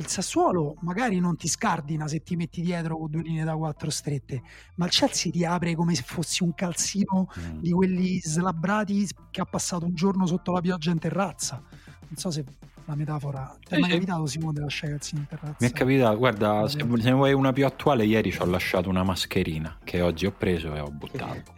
[0.00, 3.90] il Sassuolo magari non ti scardina se ti metti dietro con due linee da quattro
[3.90, 4.42] strette,
[4.76, 7.58] ma il Chelsea ti apre come se fossi un calzino mm.
[7.58, 11.62] di quelli slabbrati che ha passato un giorno sotto la pioggia in terrazza.
[12.08, 12.44] Non so se
[12.90, 13.56] la metafora.
[13.64, 15.56] Ti è mai capitato Simone di lasciare calzini in terrazza?
[15.60, 18.88] Mi è capitato, guarda, se, se ne vuoi una più attuale, ieri ci ho lasciato
[18.88, 21.54] una mascherina che oggi ho preso e ho buttato.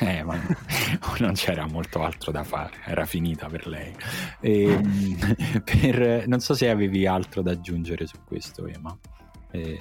[0.00, 0.36] eh, ma
[1.18, 3.94] non c'era molto altro da fare, era finita per lei.
[4.40, 8.96] E, ehm, per, non so se avevi altro da aggiungere su questo, Ema.
[9.50, 9.78] E...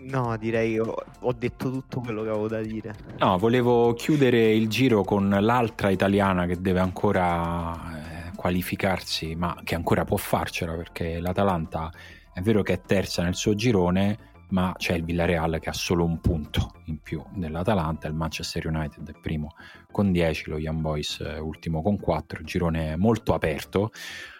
[0.00, 2.94] No, direi che ho, ho, detto tutto quello che avevo da dire.
[3.18, 7.97] No, volevo chiudere il giro con l'altra italiana che deve ancora
[8.38, 11.90] qualificarsi, ma che ancora può farcela perché l'Atalanta
[12.32, 16.04] è vero che è terza nel suo girone, ma c'è il Villarreal che ha solo
[16.04, 19.56] un punto in più dell'Atalanta, il Manchester United è primo
[19.90, 23.90] con 10, lo Young Boys ultimo con 4, girone molto aperto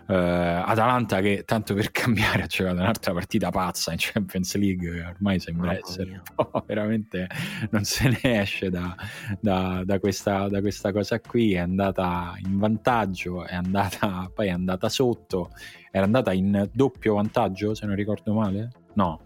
[0.09, 5.39] Uh, Atalanta che tanto per cambiare ha giocato un'altra partita pazza in Champions League ormai
[5.39, 6.23] sembra oh, essere
[6.65, 7.29] veramente
[7.73, 8.97] non se ne esce da,
[9.39, 11.53] da, da, questa, da, questa, cosa qui.
[11.53, 15.51] È andata in vantaggio è andata poi è andata sotto.
[15.91, 18.71] Era andata in doppio vantaggio se non ricordo male?
[18.95, 19.21] No.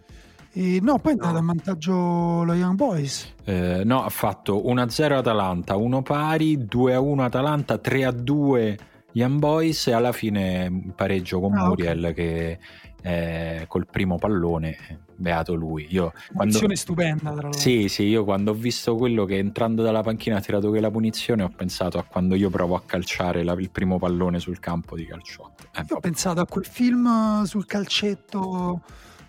[0.53, 3.35] E no, poi è andato a vantaggio lo Young Boys.
[3.45, 8.77] Eh, no, ha fatto 1-0 Atalanta, 1 pari, 2-1 Atalanta, 3-2
[9.13, 12.15] Young Boys e alla fine pareggio con ah, Muriel okay.
[12.15, 12.59] che
[13.03, 15.87] eh, col primo pallone, beato lui.
[15.91, 16.59] Io, quando...
[16.75, 17.59] stupenda, tra l'altro.
[17.59, 21.43] Sì, sì, io quando ho visto quello che entrando dalla panchina ha tirato quella punizione,
[21.43, 25.05] ho pensato a quando io provo a calciare la, il primo pallone sul campo di
[25.05, 25.65] calciotto.
[25.75, 28.83] Eh, io ho pensato a quel film sul calcetto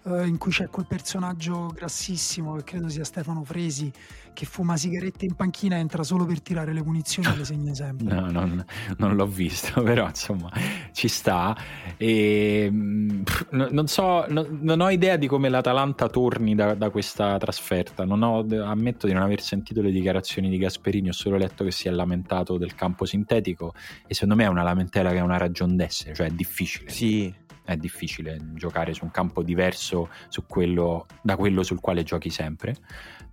[0.06, 3.92] eh, in cui c'è quel personaggio grassissimo che credo sia Stefano Fresi
[4.34, 7.74] che fuma sigarette in panchina e entra solo per tirare le munizioni e le segna
[7.74, 8.14] sempre.
[8.14, 8.66] No, non,
[8.98, 10.52] non l'ho visto, però insomma
[10.92, 11.56] ci sta.
[11.98, 17.38] E, mm, non so, non, non, ho idea di come l'Atalanta torni da, da questa
[17.38, 18.04] trasferta.
[18.04, 21.88] Ho, ammetto di non aver sentito le dichiarazioni di Gasperini, ho solo letto che si
[21.88, 23.74] è lamentato del campo sintetico
[24.08, 26.90] e secondo me è una lamentela che ha una ragione d'essere, cioè è difficile.
[26.90, 30.10] Sì, è difficile giocare su un campo diverso
[30.48, 32.76] quello, da quello sul quale giochi sempre.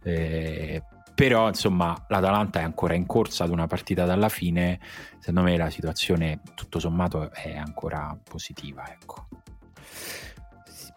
[0.02, 0.82] Eh,
[1.14, 4.80] però insomma l'Atalanta è ancora in corsa ad una partita dalla fine.
[5.18, 8.90] Secondo me la situazione tutto sommato è ancora positiva.
[8.90, 9.28] Ecco.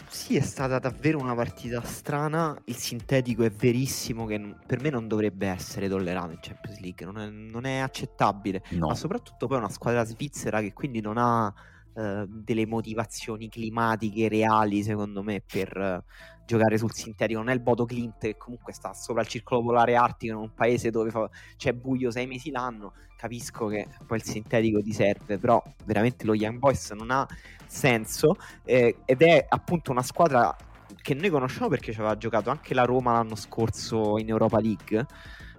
[0.08, 2.56] Sì, è stata davvero una partita strana.
[2.66, 7.20] Il sintetico è verissimo che per me non dovrebbe essere tollerato in Champions League, non
[7.20, 8.64] è, non è accettabile.
[8.70, 8.88] No.
[8.88, 11.54] Ma soprattutto poi una squadra svizzera che quindi non ha
[11.96, 16.12] eh, delle motivazioni climatiche reali, secondo me, per uh,
[16.46, 17.40] giocare sul sintetico.
[17.40, 20.54] Non è il Bodo Clint che comunque sta sopra il circolo polare artico in un
[20.54, 21.30] paese dove fa...
[21.56, 22.94] c'è buio sei mesi l'anno.
[23.16, 27.28] Capisco che poi il sintetico ti serve, però veramente lo Young Boys non ha
[27.66, 30.56] senso eh, ed è appunto una squadra
[31.02, 35.06] che noi conosciamo perché ci aveva giocato anche la Roma l'anno scorso in Europa League.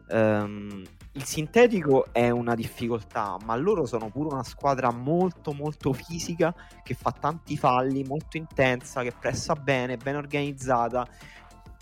[0.09, 0.83] Um,
[1.16, 6.94] il sintetico è una difficoltà, ma loro sono pure una squadra molto molto fisica che
[6.94, 11.07] fa tanti falli, molto intensa, che pressa bene, ben organizzata,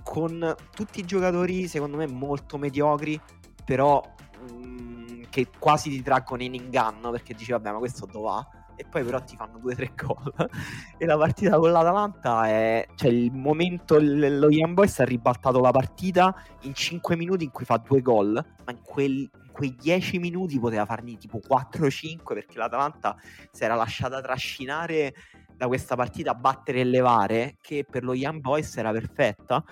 [0.02, 3.18] con tutti i giocatori secondo me molto mediocri,
[3.64, 4.02] però
[4.50, 8.46] mh, mm, che quasi ti traggono in inganno perché dici vabbè ma questo dove va?
[8.76, 10.32] E poi però ti fanno 2-3 gol.
[10.98, 15.72] E la partita con l'Atalanta è cioè il momento lo Young Boys ha ribaltato la
[15.72, 20.18] partita in 5 minuti in cui fa due gol ma in, quel, in quei 10
[20.18, 23.16] minuti poteva farne tipo 4-5 perché l'Atalanta
[23.50, 25.12] si era lasciata trascinare
[25.56, 29.64] da questa partita a battere e levare che per lo Young Boys era perfetta.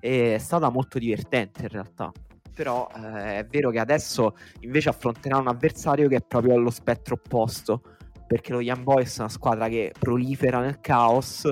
[0.00, 2.12] E è stata molto divertente in realtà.
[2.54, 7.14] Però eh, è vero che adesso invece affronterà un avversario che è proprio allo spettro
[7.14, 7.97] opposto
[8.28, 11.50] perché lo Young Boys è una squadra che prolifera nel caos.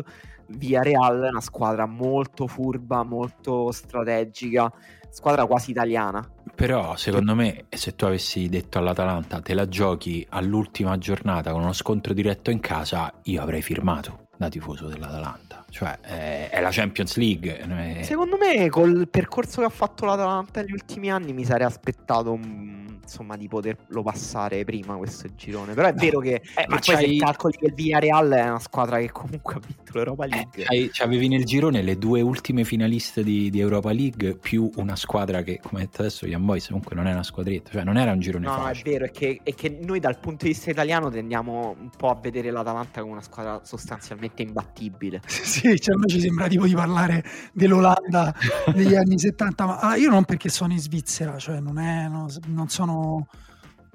[0.48, 4.70] Via Real è una squadra molto furba, molto strategica,
[5.10, 6.24] squadra quasi italiana.
[6.54, 11.72] Però secondo me se tu avessi detto all'Atalanta te la giochi all'ultima giornata con uno
[11.72, 15.64] scontro diretto in casa, io avrei firmato da tifoso dell'Atalanta.
[15.68, 18.02] Cioè, è, è la Champions League.
[18.02, 22.86] Secondo me, col percorso che ha fatto l'Atalanta negli ultimi anni, mi sarei aspettato un
[23.06, 25.74] insomma di poterlo passare prima questo girone.
[25.74, 25.98] Però è no.
[25.98, 29.54] vero che, eh, ma poi se calcoli che il Villarreal è una squadra che comunque
[29.54, 30.64] ha vinto l'Europa League.
[30.68, 35.42] Eh, avevi nel girone le due ultime finaliste di, di, Europa League più una squadra
[35.42, 38.18] che, come detto adesso, Young Boys comunque non è una squadretta, cioè non era un
[38.18, 38.90] girone no, facile.
[38.90, 41.90] No, è vero, è che, è che noi dal punto di vista italiano tendiamo un
[41.96, 45.22] po' a vedere l'Atalanta come una squadra sostanzialmente imbattibile.
[45.26, 48.34] sì, cioè a noi ci sembra tipo di parlare dell'Olanda
[48.74, 52.28] degli anni 70, ma ah, io non perché sono in Svizzera, cioè non, è, no,
[52.46, 53.26] non sono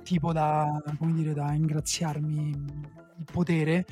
[0.04, 2.90] tipo da, come dire, da ingraziarmi
[3.22, 3.86] il potere,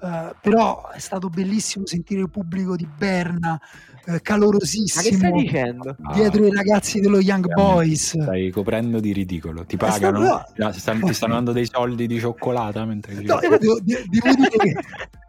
[0.00, 3.60] uh, però è stato bellissimo sentire il pubblico di Berna
[4.06, 6.46] uh, calorosissimo dietro ah.
[6.46, 8.20] i ragazzi dello Young Boys.
[8.20, 11.06] Stai coprendo di ridicolo, ti pagano, stato...
[11.06, 14.74] ti, stanno, dando dei soldi di cioccolata mentre no, devo, devo dire che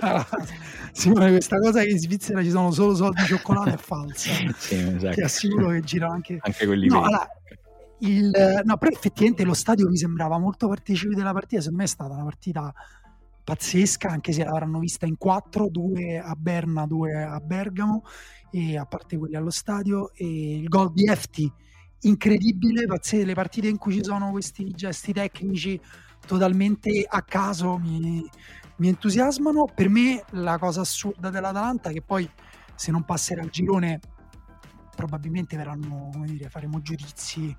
[0.00, 0.26] Ah,
[0.92, 4.30] Simone, questa cosa che in Svizzera ci sono solo soldi di cioccolato è falsa.
[4.56, 5.14] sì, esatto.
[5.14, 6.38] Ti assicuro che gira anche.
[6.42, 7.28] Anche quelli no, allora,
[8.00, 11.60] il, no, però effettivamente lo stadio mi sembrava molto partecipe della partita.
[11.60, 12.72] Secondo me è stata una partita
[13.44, 18.02] pazzesca, anche se l'avranno vista in quattro, due a Berna, due a Bergamo,
[18.50, 20.12] e a parte quelli allo stadio.
[20.14, 21.50] E il gol di Efti,
[22.00, 25.80] incredibile, pazzesco, le partite in cui ci sono questi gesti tecnici
[26.26, 28.28] totalmente a caso mi,
[28.76, 29.66] mi entusiasmano.
[29.74, 32.28] Per me la cosa assurda dell'Atalanta è che poi
[32.74, 34.00] se non passerà il girone
[34.94, 37.54] probabilmente verranno, come dire, faremo giudizi,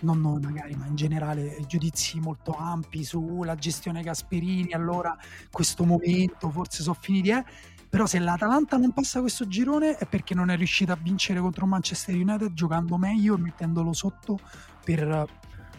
[0.00, 5.16] non noi magari, ma in generale giudizi molto ampi sulla gestione Gasperini, allora
[5.50, 7.44] questo momento forse sono finiti, eh?
[7.88, 11.66] però se l'Atalanta non passa questo girone è perché non è riuscita a vincere contro
[11.66, 14.38] Manchester United giocando meglio e mettendolo sotto
[14.84, 15.26] per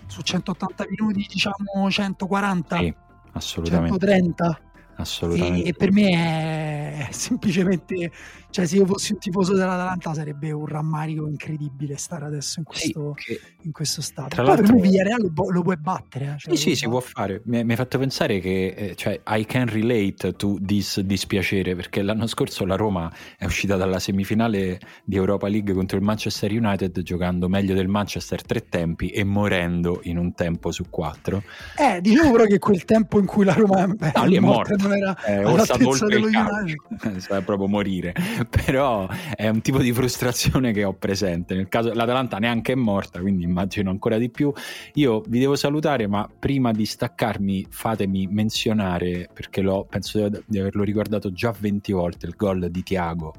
[0.08, 2.95] su 180 minuti diciamo 140 sì,
[3.34, 4.67] assolutamente 130
[4.98, 5.66] assolutamente.
[5.66, 8.12] E, e per me è semplicemente
[8.50, 13.14] cioè, se io fossi un tifoso dell'Atalanta sarebbe un rammarico incredibile stare adesso in questo,
[13.18, 14.30] sì, che, in questo stato.
[14.30, 16.26] Tra Poi per me Villarreal lo, lo puoi battere.
[16.26, 17.42] Eh, cioè sì, sì, si può fare.
[17.46, 22.02] Mi, mi hai fatto pensare che eh, cioè, I can relate to this dispiacere perché
[22.02, 27.02] l'anno scorso la Roma è uscita dalla semifinale di Europa League contro il Manchester United
[27.02, 31.44] giocando meglio del Manchester tre tempi e morendo in un tempo su quattro.
[31.78, 34.74] Eh, dicevo però che quel tempo in cui la Roma eh, no, lì è morta
[34.78, 37.17] non era eh, all'altezza dello United.
[37.17, 38.13] Sa proprio morire.
[38.65, 41.56] però è un tipo di frustrazione che ho presente.
[41.56, 44.52] Nel caso l'Atalanta neanche è morta, quindi immagino ancora di più.
[44.93, 50.84] Io vi devo salutare, ma prima di staccarmi fatemi menzionare, perché l'ho, penso di averlo
[50.84, 53.34] ricordato già 20 volte, il gol di Tiago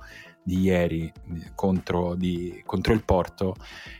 [0.48, 1.12] di ieri
[1.54, 3.54] contro, di, contro il Porto,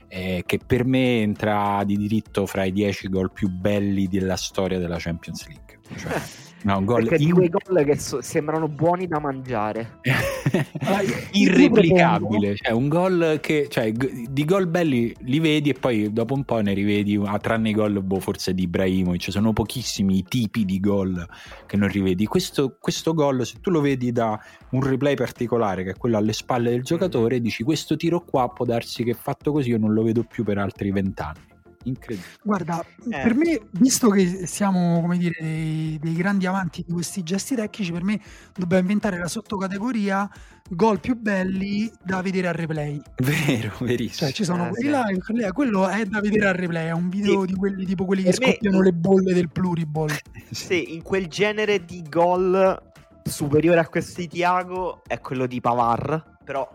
[0.09, 4.79] eh, che per me entra di diritto fra i 10 gol più belli della storia
[4.79, 5.79] della Champions League.
[5.95, 6.21] Cioè,
[6.63, 7.29] No, un gol Perché in...
[7.29, 10.01] di quei gol che so- sembrano buoni da mangiare.
[11.33, 16.45] Irreplicabile, cioè un gol che cioè, di gol belli li vedi e poi dopo un
[16.45, 20.65] po' ne rivedi, ah, tranne i gol boh, forse di Ibrahimovic, sono pochissimi i tipi
[20.65, 21.27] di gol
[21.67, 22.27] che non rivedi.
[22.27, 24.39] Questo, questo gol, se tu lo vedi da
[24.71, 28.65] un replay particolare, che è quello alle spalle del giocatore, dici questo tiro qua può
[28.65, 32.29] darsi che fatto così io non lo vedo più per altri vent'anni incredibile.
[32.43, 33.21] Guarda, eh.
[33.23, 37.93] per me, visto che siamo come dire dei, dei, grandi amanti di questi gesti tecnici,
[37.93, 38.21] per me
[38.55, 40.29] dobbiamo inventare la sottocategoria
[40.71, 43.01] gol più belli da vedere al replay.
[43.17, 44.29] Vero, verissimo.
[44.29, 45.41] Cioè, ci sono eh, quelli sì.
[45.41, 47.47] là, quello è da vedere al replay, è un video sì.
[47.47, 48.53] di quelli tipo quelli per che me...
[48.53, 50.11] scoppiano le bolle del pluriball.
[50.51, 52.87] sì, in quel genere di gol
[53.23, 56.69] superiore a questo di Tiago è quello di Pavar, però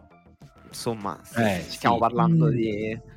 [0.68, 2.02] insomma, eh, stiamo sì.
[2.02, 2.50] parlando mm.
[2.50, 3.12] di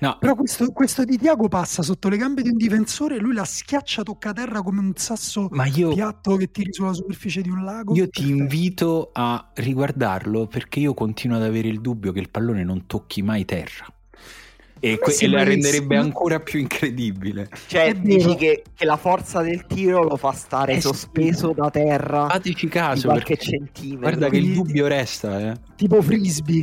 [0.00, 0.16] No.
[0.20, 3.44] Però questo, questo, di Diago passa sotto le gambe di un difensore e lui la
[3.44, 7.94] schiaccia tocca terra come un sasso io, piatto che tiri sulla superficie di un lago.
[7.94, 12.62] Io ti invito a riguardarlo perché io continuo ad avere il dubbio che il pallone
[12.62, 13.86] non tocchi mai terra.
[14.80, 17.48] E, que- e la renderebbe ancora più incredibile.
[17.66, 22.28] Cioè, dici che, che, la forza del tiro lo fa stare eh sospeso da terra.
[22.28, 23.08] Fateci caso.
[23.08, 23.98] Qualche centimetro.
[23.98, 25.50] Guarda che il dubbio resta.
[25.50, 25.54] Eh.
[25.74, 26.62] Tipo frisbee.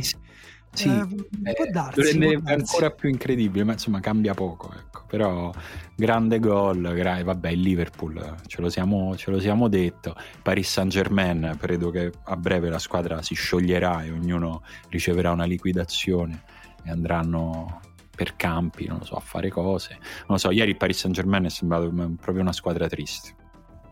[0.76, 4.72] Sì, eh, può darsi, lo renderebbe ancora più incredibile, ma insomma cambia poco.
[4.76, 5.04] Ecco.
[5.06, 5.52] Però
[5.94, 10.90] grande gol, gra- vabbè il Liverpool ce lo, siamo, ce lo siamo detto, Paris Saint
[10.90, 16.42] Germain credo che a breve la squadra si scioglierà e ognuno riceverà una liquidazione
[16.84, 17.80] e andranno
[18.14, 19.94] per campi, non lo so, a fare cose.
[19.98, 23.34] Non lo so, ieri il Paris Saint Germain è sembrato proprio una squadra triste.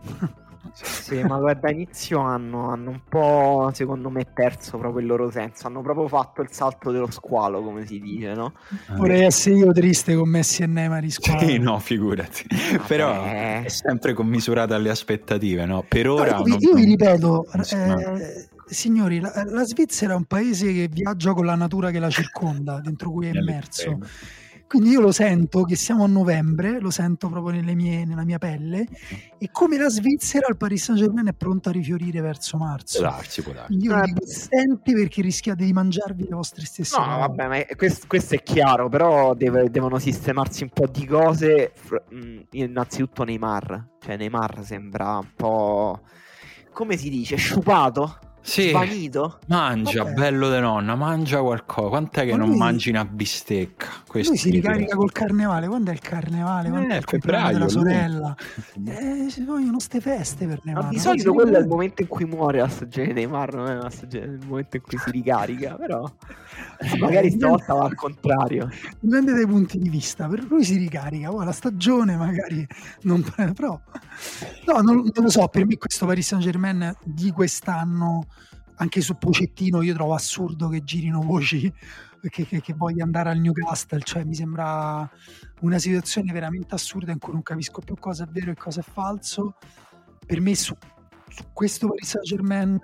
[0.72, 5.66] Sì, ma guarda, inizio anno hanno un po', secondo me, perso proprio il loro senso.
[5.66, 8.54] Hanno proprio fatto il salto dello squalo, come si dice, no?
[8.96, 11.40] Vorrei essere io triste con Messi e Neymar squalo.
[11.40, 12.46] Sì, no, figurati.
[12.48, 12.86] Vabbè.
[12.86, 15.84] Però è sempre commisurata alle aspettative, no?
[15.86, 16.38] Per ora...
[16.38, 21.32] No, io, io vi ripeto, eh, signori, la, la, Svizzera è un paese che viaggia
[21.32, 23.98] con la natura che la circonda, dentro cui è immerso.
[24.66, 28.86] Quindi io lo sento che siamo a novembre, lo sento proprio mie, nella mia pelle
[29.38, 33.00] e come la Svizzera il Paris Saint Germain è pronto a rifiorire verso marzo.
[33.00, 33.76] Può darsi, può darsi.
[33.76, 37.18] Io vi dico senti perché rischiate di mangiarvi le vostre stesse No, cose.
[37.18, 41.72] vabbè, ma questo, questo, è chiaro, però deve, devono sistemarsi un po' di cose.
[42.50, 46.00] Innanzitutto Neymar, cioè Neymar sembra un po'
[46.72, 49.38] come si dice, sciupato sì, svanito.
[49.46, 50.14] Mangia, Vabbè.
[50.14, 51.88] bello de nonna, mangia qualcosa.
[51.88, 53.88] Quant'è che Ma non lui, mangi una bistecca?
[54.06, 55.66] Questo lui si ricarica col carnevale.
[55.66, 56.68] Quando è il carnevale?
[56.68, 58.36] Quando eh, è il compleanno della sorella?
[58.86, 60.84] Eh, si vogliono ste feste per Neymar.
[60.84, 63.66] Ma di solito quello è il momento in cui muore la stagione di Neymar, non
[63.66, 66.10] è la stagione, il momento in cui si ricarica, però
[66.98, 68.68] magari stavolta va al contrario.
[69.00, 70.28] Dipende dai punti di vista.
[70.28, 72.66] Per lui si ricarica, poi la stagione magari
[73.02, 73.22] non...
[73.54, 73.80] Però...
[74.66, 78.26] No, non, non lo so, per me questo Paris Saint Germain di quest'anno
[78.76, 81.72] anche su Pocettino io trovo assurdo che girino voci
[82.28, 85.08] che, che, che, voglia andare al Newcastle, cioè mi sembra
[85.60, 88.82] una situazione veramente assurda in cui non capisco più cosa è vero e cosa è
[88.82, 89.56] falso.
[90.26, 90.74] Per me su,
[91.28, 92.78] su questo Paris Saint Germain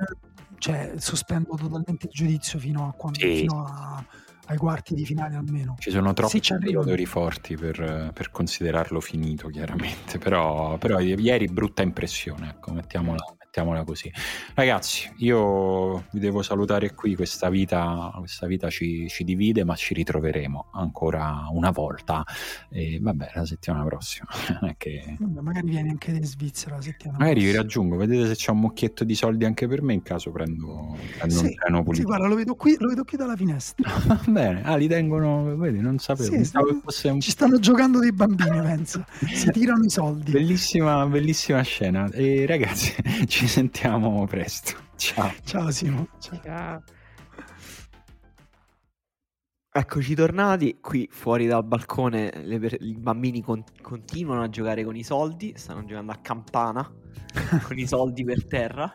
[0.59, 3.37] cioè, sospendo totalmente il giudizio fino a quando sì.
[3.37, 4.05] fino a,
[4.46, 5.76] ai quarti di finale almeno.
[5.79, 10.18] Ci sono troppi giocatori forti per, per, considerarlo finito, chiaramente.
[10.18, 14.11] Però, però ieri brutta impressione, ecco, mettiamola, mettiamola così.
[14.55, 19.93] Ragazzi, io vi devo salutare qui, questa vita, questa vita ci, ci, divide, ma ci
[19.93, 22.25] ritroveremo ancora una volta.
[22.71, 24.29] E vabbè, la settimana prossima.
[24.79, 25.17] che...
[25.19, 27.53] magari vieni anche in Svizzera la settimana Magari prossima.
[27.53, 30.96] vi raggiungo, vedete se c'è un mucchietto di soldi anche per me, in caso prendo,
[31.17, 32.03] prendo sì, un treno pulito.
[32.03, 33.90] Sì, guarda, lo vedo qui, lo vedo qui dalla finestra.
[34.07, 36.37] Va bene, ah, li tengono, vedi, non sapevo.
[36.37, 37.21] Sì, stanno, un...
[37.21, 39.05] Ci stanno giocando dei bambini, penso.
[39.27, 40.31] si tirano i soldi.
[40.31, 42.09] Bellissima, bellissima scena.
[42.13, 42.94] E ragazzi,
[43.27, 44.77] ci ci sentiamo presto.
[44.97, 45.33] Ciao.
[45.45, 46.09] Ciao Simo.
[46.19, 46.41] Ciao.
[46.43, 46.83] Ciao.
[49.73, 55.03] Eccoci tornati, qui fuori dal balcone per- i bambini con- continuano a giocare con i
[55.03, 56.87] soldi, stanno giocando a campana
[57.65, 58.93] con i soldi per terra.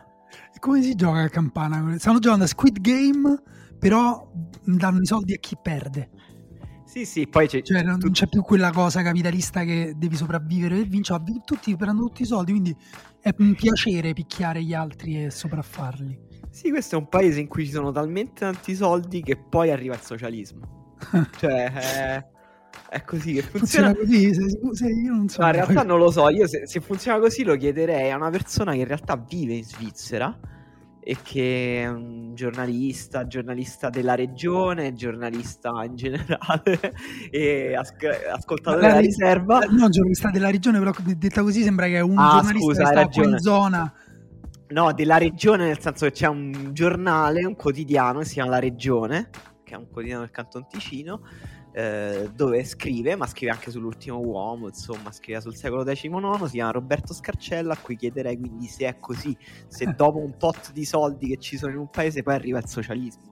[0.54, 1.98] E come si gioca a campana?
[1.98, 3.42] Stanno giocando a Squid Game,
[3.76, 4.30] però
[4.62, 6.10] danno i soldi a chi perde.
[6.84, 7.62] Sì, sì, poi c'è...
[7.62, 12.22] Cioè non, c'è più quella cosa capitalista che devi sopravvivere per vincere, tutti prendono tutti
[12.22, 12.76] i soldi, quindi
[13.26, 16.16] è un piacere picchiare gli altri e sopraffarli.
[16.48, 19.94] Sì, questo è un paese in cui ci sono talmente tanti soldi che poi arriva
[19.94, 20.94] il socialismo.
[21.36, 22.26] cioè, è,
[22.88, 23.92] è, così che funziona.
[23.92, 25.40] funziona così, se, se io non so.
[25.40, 28.30] No, in realtà non lo so, io se, se, funziona così lo chiederei a una
[28.30, 30.38] persona che in realtà vive in Svizzera
[31.08, 36.80] e che è un giornalista, giornalista della regione, giornalista in generale
[37.30, 39.60] e asc- ascoltatore della riserva.
[39.70, 43.12] No, giornalista della regione, però detta così sembra che è un ah, giornalista scusa, che
[43.12, 43.94] sta in zona.
[44.70, 49.30] No, della regione, nel senso che c'è un giornale, un quotidiano, si chiama La Regione,
[49.62, 51.20] che è un quotidiano del Canton Ticino,
[51.76, 56.70] eh, dove scrive, ma scrive anche sull'ultimo uomo, insomma, scrive sul secolo XIX, si chiama
[56.70, 59.36] Roberto Scarcella, a cui chiederei quindi se è così,
[59.68, 62.66] se dopo un tot di soldi che ci sono in un paese poi arriva il
[62.66, 63.28] socialismo.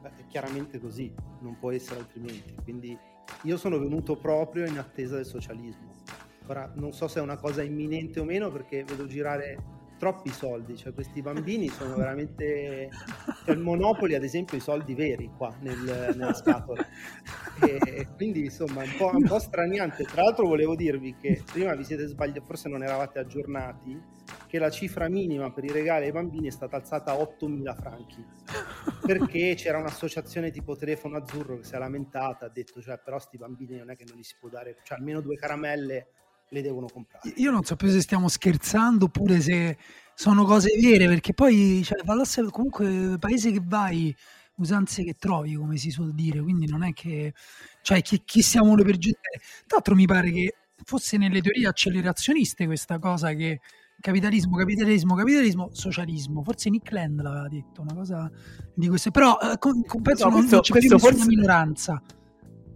[0.00, 2.96] Beh, è chiaramente così, non può essere altrimenti, quindi
[3.42, 5.88] io sono venuto proprio in attesa del socialismo.
[6.46, 10.78] Ora non so se è una cosa imminente o meno perché vedo girare troppi soldi,
[10.78, 12.88] cioè questi bambini sono veramente...
[13.44, 16.84] Cioè il Monopoli ad esempio i soldi veri qua nel, nella scatola.
[17.62, 20.04] E quindi insomma un po', un po' straniante.
[20.04, 24.00] Tra l'altro volevo dirvi che prima vi siete sbagliati, forse non eravate aggiornati,
[24.46, 28.24] che la cifra minima per i regali ai bambini è stata alzata a 8.000 franchi.
[29.04, 33.36] Perché c'era un'associazione tipo Telefono Azzurro che si è lamentata, ha detto cioè però sti
[33.36, 36.06] bambini non è che non gli si può dare, cioè almeno due caramelle
[36.50, 37.32] le devono comprare.
[37.36, 39.76] Io non so più se stiamo scherzando oppure se
[40.14, 41.98] sono cose vere, perché poi cioè,
[42.50, 44.14] comunque paese che vai,
[44.56, 47.32] usanze che trovi, come si suol dire, quindi non è che
[47.82, 49.38] cioè chi, chi siamo noi per giudicare.
[49.66, 53.60] Tra l'altro mi pare che fosse nelle teorie accelerazioniste questa cosa che
[54.00, 56.42] capitalismo, capitalismo, capitalismo, socialismo.
[56.42, 58.30] Forse Nick Land l'aveva detto, una cosa
[58.74, 59.10] di questo.
[59.10, 61.26] Però eh, con, con, penso no, questo, non c'è più forse...
[61.26, 62.02] minoranza.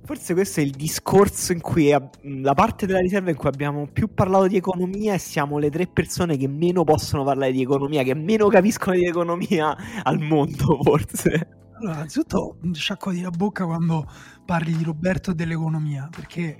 [0.07, 4.13] Forse questo è il discorso in cui la parte della riserva in cui abbiamo più
[4.13, 8.15] parlato di economia e siamo le tre persone che meno possono parlare di economia, che
[8.15, 11.49] meno capiscono di economia al mondo, forse.
[11.79, 14.07] Allora, innanzitutto sciacquati la bocca quando
[14.45, 16.59] parli di Roberto e dell'economia, perché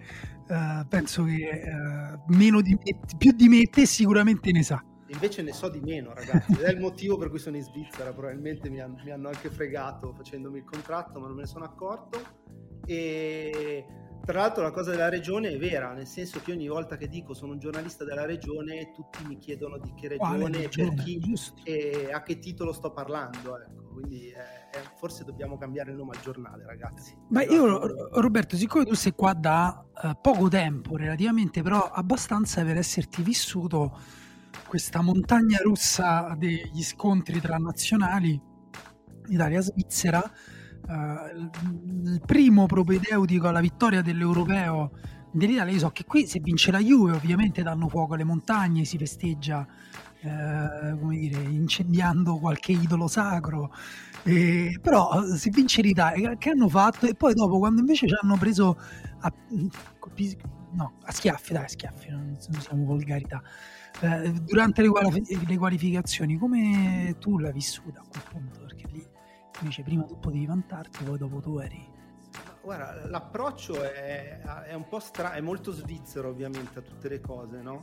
[0.49, 4.83] uh, penso che uh, di me, più di me te sicuramente ne sa.
[5.15, 6.53] Invece ne so di meno, ragazzi.
[6.53, 8.13] Ed è il motivo per cui sono in Svizzera.
[8.13, 11.65] Probabilmente mi, han- mi hanno anche fregato facendomi il contratto, ma non me ne sono
[11.65, 12.43] accorto
[12.87, 13.85] e
[14.25, 17.35] tra l'altro la cosa della regione è vera, nel senso che ogni volta che dico
[17.35, 21.61] sono un giornalista della regione, tutti mi chiedono di che regione, per chi giusto.
[21.65, 23.59] e a che titolo sto parlando.
[23.59, 23.83] Ecco.
[23.93, 27.15] Quindi eh, forse dobbiamo cambiare il nome al giornale, ragazzi.
[27.29, 32.79] Ma io, Roberto, siccome tu sei qua da uh, poco tempo relativamente, però abbastanza per
[32.79, 33.97] esserti vissuto
[34.75, 38.41] questa montagna russa degli scontri tra nazionali,
[39.29, 40.21] Italia-Svizzera,
[40.89, 44.91] uh, il primo propedeutico alla vittoria dell'europeo
[45.31, 45.75] dell'Italia.
[45.75, 49.65] Io so che qui se vince la Juve ovviamente danno fuoco alle montagne, si festeggia
[50.23, 53.73] eh, come dire, incendiando qualche idolo sacro.
[54.25, 57.07] Eh, però se vince l'Italia, che hanno fatto?
[57.07, 58.77] E poi dopo, quando invece ci hanno preso
[59.21, 59.33] a,
[60.75, 63.43] no, a schiaffi, dai, a schiaffi, non, non siamo volgarità.
[64.01, 64.91] Eh, durante le,
[65.47, 68.61] le, qualificazioni, come tu l'hai vissuta a quel punto?
[68.61, 69.07] Perché lì
[69.61, 71.93] Invece prima tu potevi vantarti, poi dopo tu eri...
[72.61, 77.61] Guarda, l'approccio è, è un po' strano, è molto svizzero ovviamente a tutte le cose,
[77.61, 77.83] no?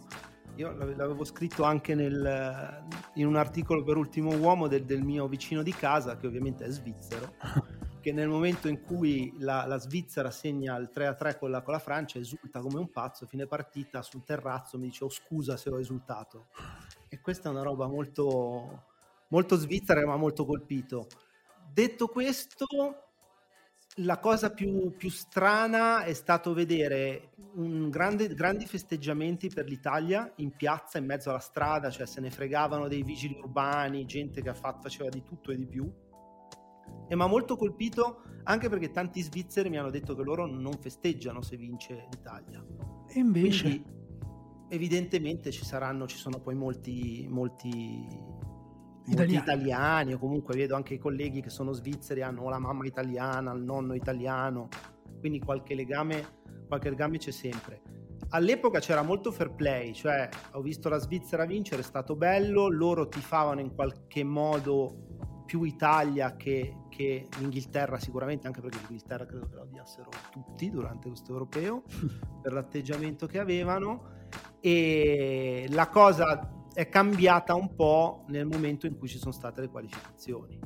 [0.56, 2.84] Io l'avevo scritto anche nel,
[3.14, 6.70] in un articolo per Ultimo Uomo del, del, mio vicino di casa, che ovviamente è
[6.70, 7.36] svizzero,
[8.02, 11.80] che nel momento in cui la, la Svizzera segna il 3-3 con la, con la,
[11.80, 15.80] Francia esulta come un pazzo, fine partita sul terrazzo mi dice oh scusa se ho
[15.80, 16.48] esultato.
[17.08, 18.84] E questa è una roba molto,
[19.30, 21.08] molto svizzera ma molto colpito.
[21.72, 22.66] Detto questo,
[23.96, 27.32] la cosa più, più, strana è stato vedere
[27.90, 32.88] grande, grandi festeggiamenti per l'Italia in piazza, in mezzo alla strada, cioè se ne fregavano
[32.88, 35.92] dei vigili urbani, gente che faceva di tutto e di più.
[37.08, 40.74] E mi ha molto colpito anche perché tanti svizzeri mi hanno detto che loro non
[40.80, 42.66] festeggiano se vince l'Italia.
[43.08, 43.62] E invece...
[43.64, 44.00] Quindi,
[44.72, 48.08] evidentemente ci saranno, ci sono poi molti, molti
[49.06, 53.52] molti italiani o comunque vedo anche i colleghi che sono svizzeri hanno la mamma italiana,
[53.52, 54.70] il nonno italiano,
[55.20, 56.26] quindi qualche legame,
[56.68, 57.82] qualche legame c'è sempre.
[58.30, 63.08] all'epoca c'era molto fair play, cioè ho visto la Svizzera vincere, è stato bello, loro
[63.08, 69.56] tifavano in qualche modo più Italia che, che l'Inghilterra sicuramente, anche perché l'Inghilterra credo che
[69.56, 71.84] la odiassero tutti durante questo europeo
[72.44, 74.20] per l'atteggiamento che avevano.
[74.60, 79.70] E la cosa è cambiata un po' nel momento in cui ci sono state le
[79.70, 80.60] qualificazioni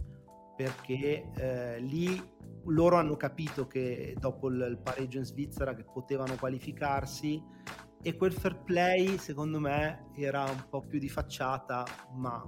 [0.55, 2.21] perché eh, lì
[2.67, 7.43] loro hanno capito che dopo il, il pareggio in Svizzera che potevano qualificarsi
[8.01, 12.41] e quel fair play secondo me era un po' più di facciata ma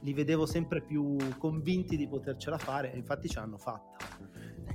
[0.00, 3.96] li vedevo sempre più convinti di potercela fare e infatti ce l'hanno fatta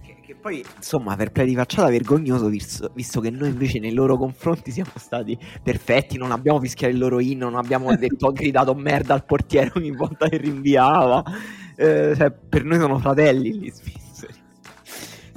[0.02, 3.94] che, che poi insomma fair play di facciata vergognoso visto, visto, che noi invece nei
[3.94, 8.32] loro confronti siamo stati perfetti non abbiamo fischiato il loro inno non abbiamo detto ho
[8.32, 11.24] gridato merda al portiere ogni volta che rinviava
[11.76, 14.13] eh, cioè, per noi sono fratelli gli svizzeri.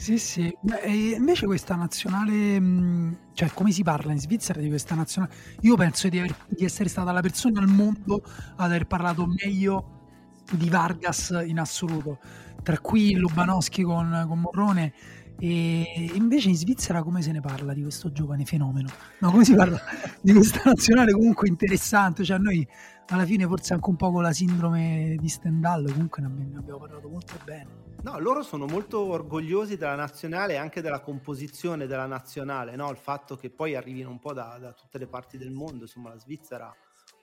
[0.07, 0.57] Sì, sì.
[0.61, 5.35] Beh, invece questa nazionale, cioè come si parla in Svizzera di questa nazionale?
[5.63, 10.45] Io penso di, aver, di essere stata la persona al mondo ad aver parlato meglio
[10.53, 12.21] di Vargas in assoluto.
[12.63, 14.93] Tra qui Lubanowski con, con Morrone
[15.39, 18.89] e invece in Svizzera come se ne parla di questo giovane fenomeno?
[19.21, 19.79] No, come si parla
[20.21, 22.25] di questa nazionale comunque interessante?
[22.25, 22.67] Cioè noi
[23.09, 27.09] alla fine forse anche un po' con la sindrome di Stendhal, comunque ne abbiamo parlato
[27.09, 27.85] molto bene.
[28.03, 32.91] No, loro sono molto orgogliosi della nazionale e anche della composizione della nazionale, no?
[32.91, 36.11] il fatto che poi arrivino un po' da, da, tutte le parti del mondo, insomma
[36.11, 36.75] la Svizzera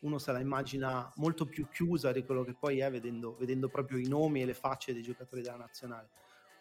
[0.01, 3.97] uno se la immagina molto più chiusa di quello che poi è vedendo, vedendo proprio
[3.97, 6.09] i nomi e le facce dei giocatori della nazionale.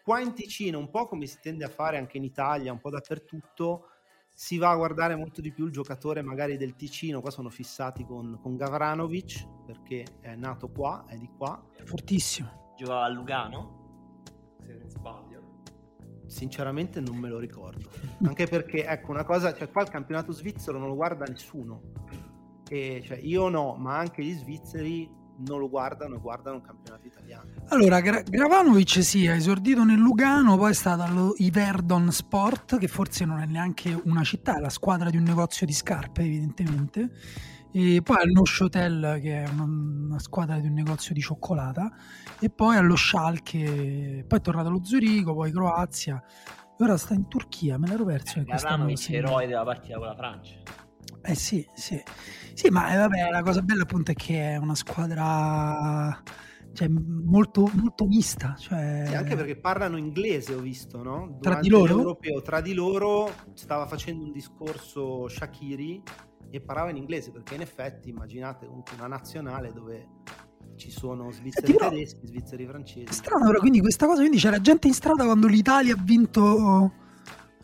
[0.03, 2.89] Qua in Ticino, un po' come si tende a fare anche in Italia, un po'
[2.89, 3.87] dappertutto,
[4.33, 8.03] si va a guardare molto di più il giocatore magari del Ticino, qua sono fissati
[8.03, 11.63] con, con Gavranovic perché è nato qua, è di qua.
[11.73, 12.73] È fortissimo.
[12.75, 14.21] Giocava a Lugano,
[14.59, 15.61] se non sbaglio.
[16.25, 17.89] Sinceramente non me lo ricordo,
[18.23, 21.81] anche perché ecco una cosa, cioè qua il campionato svizzero non lo guarda nessuno,
[22.67, 27.07] e, cioè, io no, ma anche gli svizzeri non lo guardano e guardano il campionato
[27.07, 27.49] italiano.
[27.69, 32.87] Allora, Gra- Gravanovic sì, ha esordito nel Lugano, poi è stato allo Iverdon Sport, che
[32.87, 37.11] forse non è neanche una città, è la squadra di un negozio di scarpe, evidentemente.
[37.75, 41.91] E poi al Hotel, che è una, una, squadra di un negozio di cioccolata,
[42.39, 46.23] e poi allo Schalke, poi è tornato allo Zurigo, poi Croazia,
[46.77, 48.39] e ora sta in Turchia, me l'ero perso.
[48.39, 50.55] Eh, Gravanovic è eroe della partita con la Francia.
[51.25, 52.01] Eh sì, sì.
[52.53, 56.21] Sì, ma eh, vabbè, la cosa bella appunto è che è una squadra
[56.73, 58.55] cioè, molto, molto mista.
[58.57, 59.05] Cioè...
[59.07, 61.37] Sì, anche perché parlano inglese, ho visto, no?
[61.39, 61.95] Durante tra di loro?
[61.95, 66.01] L'europeo, tra di loro stava facendo un discorso Shakiri
[66.49, 70.07] e parlava in inglese, perché in effetti immaginate comunque una nazionale dove
[70.75, 73.13] ci sono svizzeri Senti, tedeschi, svizzeri francesi.
[73.13, 77.01] Strano però, quindi questa cosa, quindi c'era gente in strada quando l'Italia ha vinto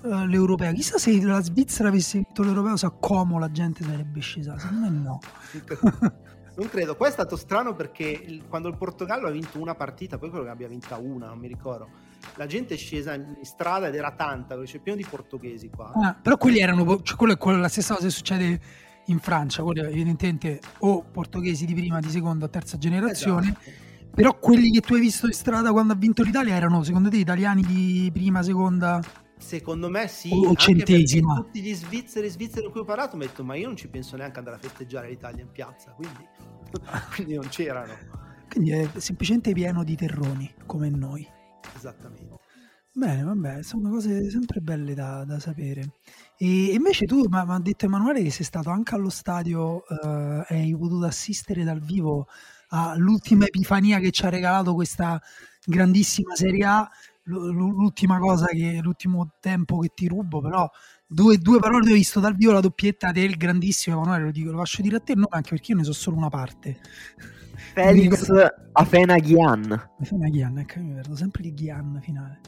[0.02, 0.74] uh, l'europeo.
[0.74, 4.58] Chissà se la Svizzera avesse vinto l'europeo, sa come la gente sarebbe scesa.
[4.58, 5.20] Secondo me no.
[6.60, 6.96] non credo.
[6.96, 10.44] Poi è stato strano perché il, quando il Portogallo ha vinto una partita, poi quello
[10.44, 11.88] che abbia vinta una, non mi ricordo.
[12.36, 15.92] La gente è scesa in strada ed era tanta, perché c'è pieno di portoghesi qua.
[15.96, 18.62] Ah, però quelli erano, cioè quello è quello, la stessa cosa che succede
[19.06, 23.48] in Francia, quelli evidentemente o portoghesi di prima, di seconda terza generazione.
[23.48, 23.88] Esatto.
[24.14, 27.18] Però quelli che tu hai visto in strada quando ha vinto l'Italia erano secondo te
[27.18, 29.02] italiani di prima, seconda?
[29.50, 31.34] Secondo me sì, o centesima.
[31.34, 33.88] Tutti gli svizzeri svizzeri con cui ho parlato mi hanno detto ma io non ci
[33.88, 36.24] penso neanche andare a festeggiare l'Italia in piazza, quindi,
[37.16, 37.94] quindi non c'erano.
[38.48, 41.28] Quindi è semplicemente pieno di terroni, come noi.
[41.76, 42.38] Esattamente.
[42.94, 45.94] Bene, vabbè, sono cose sempre belle da, da sapere.
[46.38, 50.56] E invece tu mi ha detto Emanuele che sei stato anche allo stadio eh, e
[50.60, 52.28] hai potuto assistere dal vivo
[52.68, 55.20] all'ultima epifania che ci ha regalato questa
[55.66, 56.90] grandissima Serie A
[57.30, 60.70] l'ultima cosa che l'ultimo tempo che ti rubo, però
[61.06, 64.58] due, due parole ho visto dal vivo la doppietta del grandissimo Emanuele, lo dico, lo
[64.58, 66.80] lascio dire a te, no, anche perché io ne so solo una parte.
[67.74, 68.30] Felix
[68.72, 69.72] Afena Ghian.
[70.00, 72.40] Afena Ghian, ecco, mi perdo sempre il Ghian finale.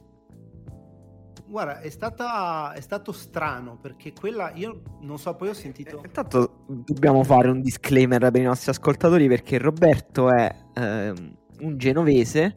[1.47, 6.01] Guarda, è, stata, è stato strano perché quella io non so, poi ho sentito.
[6.01, 11.13] Eh, intanto dobbiamo fare un disclaimer per i nostri ascoltatori perché Roberto è eh,
[11.59, 12.53] un genovese.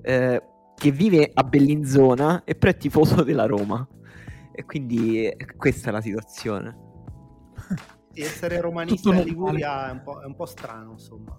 [0.00, 0.42] Eh,
[0.82, 3.86] che vive a Bellinzona e però è tifoso della Roma.
[4.50, 6.76] E quindi eh, questa è la situazione.
[8.10, 11.38] Sì, essere romanista in Liguria è un, po', è un po' strano, insomma.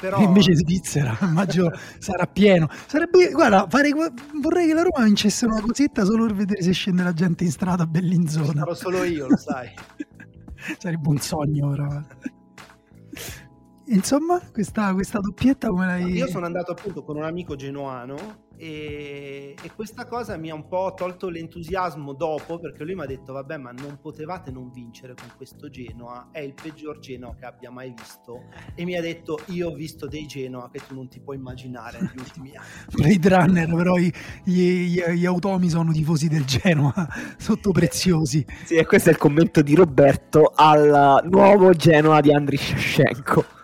[0.00, 0.18] Però...
[0.18, 1.70] Invece Svizzera, immagino
[2.00, 2.68] sarà pieno.
[2.88, 3.90] Sarebbe, guarda, fare,
[4.40, 7.52] vorrei che la Roma vincesse una cosetta solo per vedere se scende la gente in
[7.52, 8.52] strada a Bellinzona.
[8.52, 9.70] Sarò solo io, lo sai.
[10.76, 12.04] Sarebbe un sogno ora.
[13.92, 16.12] Insomma, questa, questa doppietta come l'hai...
[16.12, 20.68] Io sono andato appunto con un amico genoano e, e, questa cosa mi ha un
[20.68, 25.14] po' tolto l'entusiasmo dopo perché lui mi ha detto vabbè ma non potevate non vincere
[25.14, 28.44] con questo Genoa è il peggior Genoa che abbia mai visto.
[28.74, 31.98] E mi ha detto io ho visto dei Genoa che tu non ti puoi immaginare
[32.00, 32.68] negli ultimi anni.
[32.92, 34.10] Blade Runner però gli,
[34.44, 39.62] gli, gli, automi sono tifosi del Genoa sotto preziosi sì e questo è il commento
[39.62, 43.60] di Roberto al nuovo Genoa di Andriy Shevchenko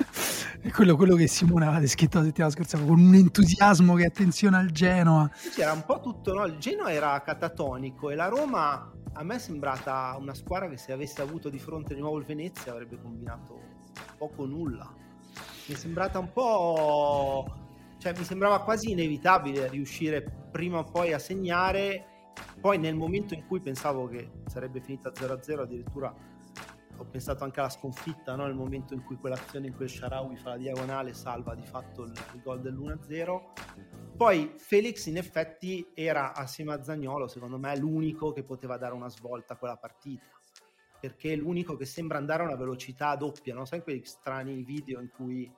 [0.60, 4.56] è quello, quello, che Simone aveva descritto la settimana scorsa con un entusiasmo che attenzione
[4.56, 5.30] al Genoa.
[5.54, 6.44] C'era un po' tutto, no?
[6.44, 10.92] Il Genoa era catatonico e la Roma a me è sembrata una squadra che se
[10.92, 13.60] avesse avuto di fronte di nuovo il Venezia avrebbe combinato
[14.16, 14.92] poco nulla.
[15.66, 17.44] Mi è sembrata un po'...
[17.98, 22.06] cioè mi sembrava quasi inevitabile riuscire prima o poi a segnare.
[22.60, 26.14] Poi nel momento in cui pensavo che sarebbe finita 0-0 addirittura
[27.00, 28.44] ho pensato anche alla sconfitta no?
[28.44, 32.12] nel momento in cui quell'azione in cui Sharawi fa la diagonale salva di fatto il,
[32.34, 38.44] il gol dell'1-0 poi Felix in effetti era assieme a Zagnolo secondo me l'unico che
[38.44, 40.26] poteva dare una svolta a quella partita
[41.00, 43.64] perché è l'unico che sembra andare a una velocità doppia no?
[43.64, 45.50] sai quei strani video in cui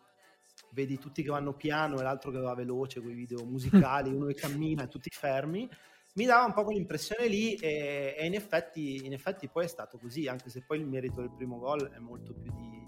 [0.70, 4.34] vedi tutti che vanno piano e l'altro che va veloce quei video musicali uno che
[4.34, 5.68] cammina e tutti fermi
[6.14, 9.98] mi dava un po' quell'impressione lì e, e in, effetti, in, effetti, poi è stato
[9.98, 12.86] così, anche se poi il merito del primo gol è molto più di,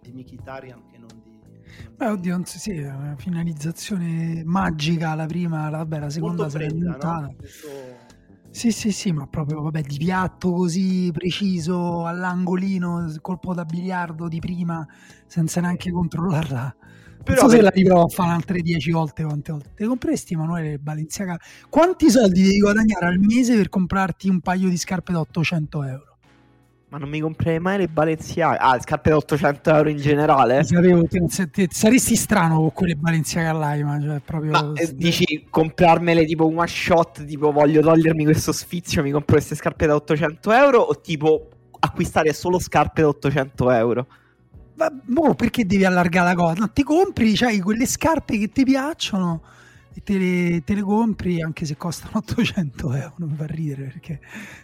[0.00, 1.40] di Mkhitaryan che non di...
[1.96, 7.34] Beh, oddio, sì, una finalizzazione magica la prima, la, vabbè, la seconda si è no?
[8.50, 14.40] Sì, sì, sì, ma proprio vabbè, di piatto così preciso all'angolino, colpo da biliardo di
[14.40, 14.86] prima,
[15.26, 16.76] senza neanche controllarla
[17.22, 19.70] però se la riprovo a fare altre 10 volte quante volte.
[19.74, 21.38] Te compresti Emanuele Balenciaga?
[21.68, 26.16] Quanti soldi devi guadagnare al mese per comprarti un paio di scarpe da 800 euro?
[26.88, 28.58] Ma non mi comprerei mai le Balenciaga.
[28.58, 30.62] Ah scarpe da 800 euro in generale?
[30.62, 35.46] Sapevo, te, te, saresti strano con quelle Balenciaga là ma, cioè, proprio ma eh, dici
[35.48, 40.52] comprarmele tipo one shot tipo voglio togliermi questo sfizio mi compro queste scarpe da 800
[40.52, 41.48] euro o tipo
[41.78, 44.06] acquistare solo scarpe da 800 euro
[44.74, 46.54] ma, boh, perché devi allargare la cosa?
[46.60, 49.42] No, ti compri, c'hai quelle scarpe che ti piacciono
[49.94, 53.14] e te le, te le, compri anche se costano 800 euro.
[53.18, 54.20] Mi fa ridere perché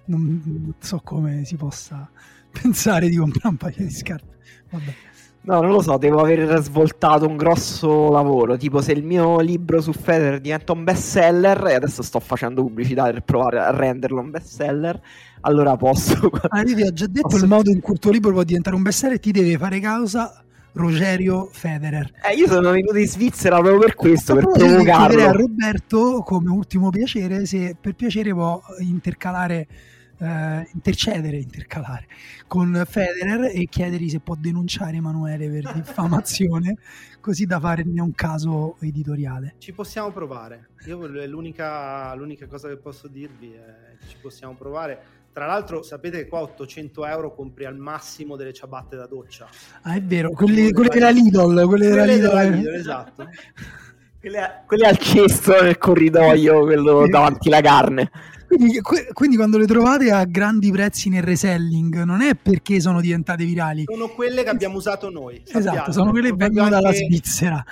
[0.06, 2.10] non, non so come si possa
[2.50, 4.36] pensare di comprare un paio di scarpe.
[4.70, 4.94] Vabbè.
[5.40, 8.56] No, non lo so, devo aver svoltato un grosso lavoro.
[8.56, 13.04] Tipo, se il mio libro su Federer diventa un bestseller, e adesso sto facendo pubblicità
[13.04, 15.00] per provare a renderlo un bestseller,
[15.42, 16.30] allora posso.
[16.48, 17.44] Ah, io ti ho già detto posso...
[17.44, 20.42] il modo in cui il tuo libro può diventare un bestseller, ti deve fare causa
[20.72, 22.10] Rogerio Federer.
[22.28, 25.22] Eh, io sono venuto in Svizzera proprio per questo, per provocarlo.
[25.22, 29.66] a Roberto, come ultimo piacere, se per piacere può intercalare
[30.18, 32.06] eh, intercedere, intercalare
[32.46, 36.76] con Federer e chiedergli se può denunciare Emanuele per diffamazione,
[37.20, 39.54] così da farne un caso editoriale.
[39.58, 40.70] Ci possiamo provare.
[40.86, 45.16] Io l'unica, l'unica cosa che posso dirvi è che ci possiamo provare.
[45.32, 49.48] Tra l'altro, sapete che qua 800 euro compri al massimo delle ciabatte da doccia.
[49.82, 52.20] Ah, è vero, quelle, quelle della Lidl, quelle della Lidl.
[52.28, 53.28] Della Lidl esatto.
[54.18, 58.10] quelle, quelle al cesto nel corridoio, quello davanti alla carne.
[58.48, 63.44] Quindi, quindi, quando le trovate a grandi prezzi nel reselling non è perché sono diventate
[63.44, 63.84] virali.
[63.86, 65.42] Sono quelle che abbiamo usato noi.
[65.44, 65.76] Sappiamo.
[65.76, 67.62] Esatto, sono quelle che vengono dalla Svizzera.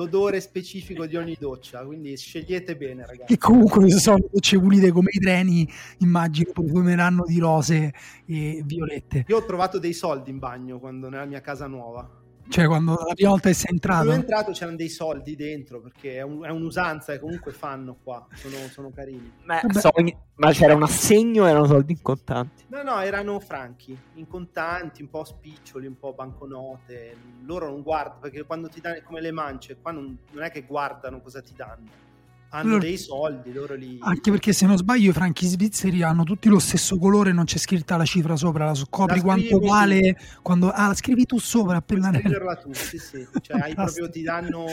[0.00, 3.34] L'odore specifico di ogni doccia, quindi scegliete bene ragazzi.
[3.34, 7.92] Che comunque sono docce pulite come i treni, immagino profumeranno di rose
[8.24, 9.26] e violette.
[9.28, 13.14] Io ho trovato dei soldi in bagno quando nella mia casa nuova cioè, quando la
[13.14, 14.04] prima volta sei entrato?
[14.04, 18.26] Quando entrato c'erano dei soldi dentro, perché è, un, è un'usanza e comunque fanno qua,
[18.34, 19.32] sono, sono carini.
[19.44, 19.90] Ma, so,
[20.34, 22.64] ma, c'era un assegno o erano soldi in contanti?
[22.68, 27.16] No, no, erano franchi, in contanti, un po' spiccioli, un po' banconote.
[27.44, 30.62] Loro non guardano, perché quando ti danno come le mance, qua non, non è che
[30.62, 32.08] guardano cosa ti danno
[32.50, 33.98] hanno loro, dei soldi, loro li...
[34.00, 37.58] Anche perché se non sbaglio i franchi svizzeri hanno tutti lo stesso colore, non c'è
[37.58, 40.70] scritta la cifra sopra, la scopri la quanto vale quando...
[40.70, 42.12] Ah, la scrivi tu sopra appena...
[42.12, 43.26] Scriverla tu, sì, sì.
[43.40, 44.66] Cioè, hai proprio, ti danno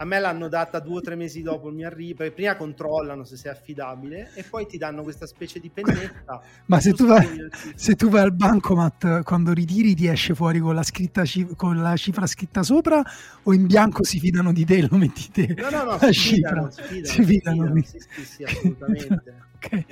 [0.00, 3.24] a me l'hanno data due o tre mesi dopo il mio arrivo, perché prima controllano
[3.24, 6.40] se sei affidabile e poi ti danno questa specie di pennetta.
[6.66, 7.26] Ma se tu, vai,
[7.74, 11.24] se tu, vai, al bancomat, quando ritiri ti esce fuori con la, scritta,
[11.56, 13.02] con la, cifra scritta sopra
[13.42, 15.54] o in bianco si fidano di te lo metti te?
[15.56, 16.68] No, no, no, la si, cifra.
[16.68, 17.82] Fidano, si fidano, si fidano.
[17.82, 17.82] Si fidano.
[17.82, 19.34] Sì, sì, sì, assolutamente.
[19.56, 19.86] okay.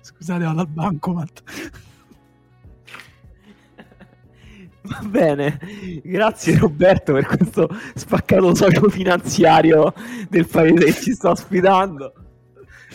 [0.00, 1.42] Scusate, vado al bancomat.
[4.88, 5.58] Va bene,
[6.04, 9.92] grazie Roberto per questo spaccato socio-finanziario
[10.28, 12.12] del paese che ci sta ospitando.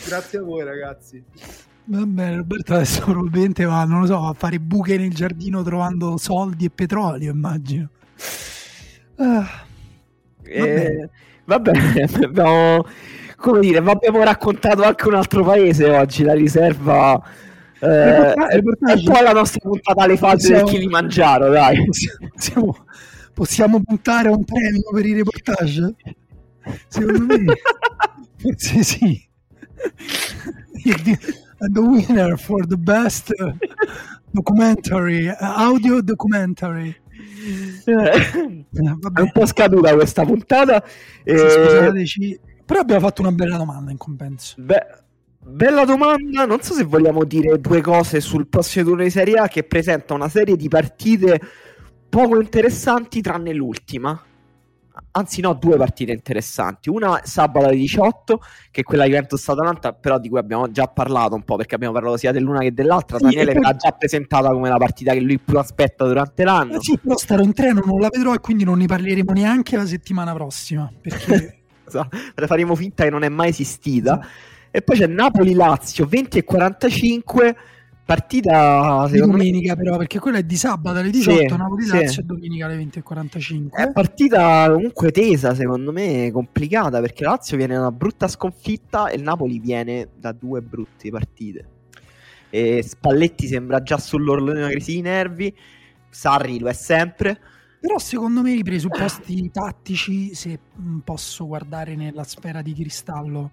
[0.06, 1.22] Grazie a voi ragazzi.
[1.84, 6.64] Vabbè, Roberto adesso probabilmente va, non lo so, a fare buche nel giardino trovando soldi
[6.64, 7.88] e petrolio, immagino.
[9.16, 9.64] Ah,
[10.44, 11.10] eh,
[11.44, 11.72] vabbè,
[12.22, 12.86] abbiamo,
[13.36, 17.22] come dire, abbiamo raccontato anche un altro paese oggi, la riserva...
[17.84, 21.84] Eh, è poi la nostra puntata alle fasi del Kilimangiaro, dai.
[22.32, 22.84] Possiamo,
[23.34, 25.94] possiamo puntare un premio per i reportage?
[26.86, 27.54] Secondo me,
[28.36, 29.28] forse sì.
[30.74, 33.32] the winner for the best
[34.30, 36.94] documentary, audio documentary.
[37.84, 40.84] Eh, è un po' scaduta questa puntata.
[41.24, 44.54] Sì, scusateci, però abbiamo fatto una bella domanda in compenso.
[44.58, 45.01] Beh,
[45.44, 46.44] bella domanda.
[46.46, 50.14] Non so se vogliamo dire due cose sul prossimo turno di Serie A che presenta
[50.14, 51.40] una serie di partite
[52.08, 54.20] poco interessanti, tranne l'ultima
[55.12, 56.88] anzi no, due partite interessanti.
[56.88, 58.40] Una sabato alle 18,
[58.70, 62.16] che è quella Juventus-Atalanta, però di cui abbiamo già parlato un po', perché abbiamo parlato
[62.16, 63.18] sia dell'una che dell'altra.
[63.18, 66.80] Sì, Daniele l'ha già presentata come la partita che lui più aspetta durante l'anno.
[66.80, 69.86] Sì, però starò in treno, non la vedrò e quindi non ne parleremo neanche la
[69.86, 71.62] settimana prossima, perché...
[71.86, 72.16] esatto.
[72.46, 74.18] faremo finta che non è mai esistita.
[74.20, 74.50] Esatto.
[74.72, 77.56] E poi c'è Napoli-Lazio 20 e 45
[78.04, 79.82] Partita di domenica, me...
[79.82, 82.20] però, perché quella è di sabato alle 18, sì, Napoli Lazio sì.
[82.20, 83.70] e domenica alle 20.45.
[83.70, 89.16] È partita comunque tesa, secondo me, complicata perché Lazio viene da una brutta sconfitta e
[89.16, 91.68] il Napoli viene da due brutte partite.
[92.50, 95.56] E Spalletti sembra già sull'orlo di una crisi di nervi,
[96.10, 97.40] Sarri lo è sempre.
[97.80, 100.58] Però secondo me i presupposti tattici, se
[101.04, 103.50] posso guardare nella sfera di cristallo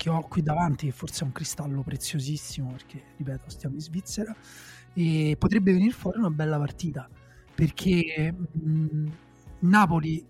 [0.00, 4.34] che ho qui davanti, che forse è un cristallo preziosissimo, perché ripeto, stiamo in Svizzera,
[4.94, 7.06] e potrebbe venire fuori una bella partita,
[7.54, 9.08] perché mh,
[9.58, 10.24] Napoli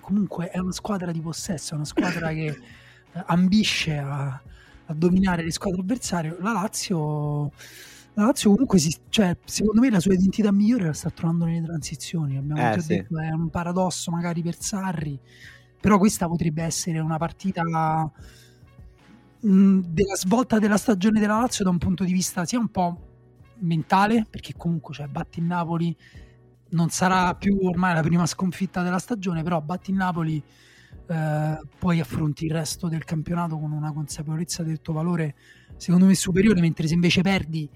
[0.00, 4.26] comunque è una squadra di possesso, è una squadra che eh, ambisce a,
[4.86, 6.36] a, dominare le squadre avversarie.
[6.40, 7.52] La Lazio,
[8.14, 11.64] la Lazio comunque, si, cioè, secondo me la sua identità migliore la sta trovando nelle
[11.64, 12.88] transizioni, abbiamo eh, già sì.
[12.96, 15.16] detto, è un paradosso magari per Sarri,
[15.80, 17.62] però questa potrebbe essere una partita
[19.44, 23.08] della svolta della stagione della Lazio da un punto di vista sia un po'
[23.60, 25.94] mentale, perché comunque cioè, batti il Napoli,
[26.70, 30.42] non sarà più ormai la prima sconfitta della stagione, però batti il Napoli,
[31.08, 35.34] eh, poi affronti il resto del campionato con una consapevolezza del tuo valore,
[35.76, 37.68] secondo me superiore, mentre se invece perdi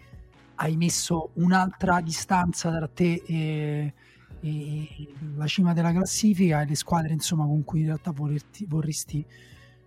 [0.57, 3.93] hai messo un'altra distanza tra te e,
[4.41, 9.27] e la cima della classifica e le squadre insomma con cui in realtà vorresti, vorresti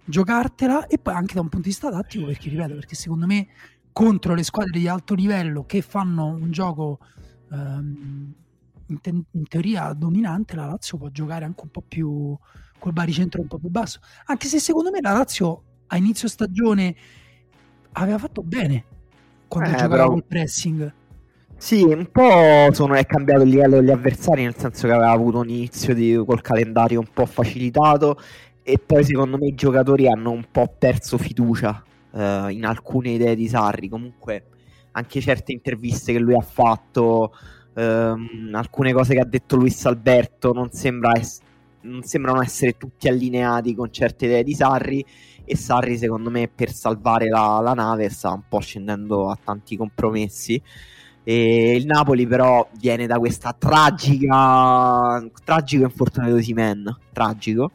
[0.06, 3.47] giocartela e poi anche da un punto di vista tattico perché ripeto perché secondo me
[3.91, 7.00] contro le squadre di alto livello che fanno un gioco
[7.52, 8.34] ehm,
[8.88, 12.38] in, te- in, teoria dominante la Lazio può giocare anche un po' più
[12.80, 14.00] col baricentro un po' più basso.
[14.26, 16.95] Anche se secondo me la Lazio a inizio stagione
[17.93, 18.86] aveva fatto bene
[19.47, 20.10] quando eh, giocava però...
[20.10, 20.93] col pressing.
[21.58, 25.39] Sì, un po' sono, è cambiato il livello degli avversari, nel senso che aveva avuto
[25.39, 28.18] un inizio di, col calendario un po' facilitato
[28.72, 33.36] e poi secondo me i giocatori hanno un po' perso fiducia uh, in alcune idee
[33.36, 33.89] di Sarri.
[33.89, 34.45] Comunque
[34.91, 37.34] anche certe interviste che lui ha fatto,
[37.74, 41.39] um, alcune cose che ha detto Luis Alberto non, sembra es-
[41.82, 45.03] non sembrano essere tutti allineati con certe idee di Sarri
[45.43, 49.78] e Sarri secondo me per salvare la, la nave sta un po' scendendo a tanti
[49.78, 50.61] compromessi.
[51.24, 57.72] E il Napoli però viene da questa tragica tragico infortunio di Simen tragico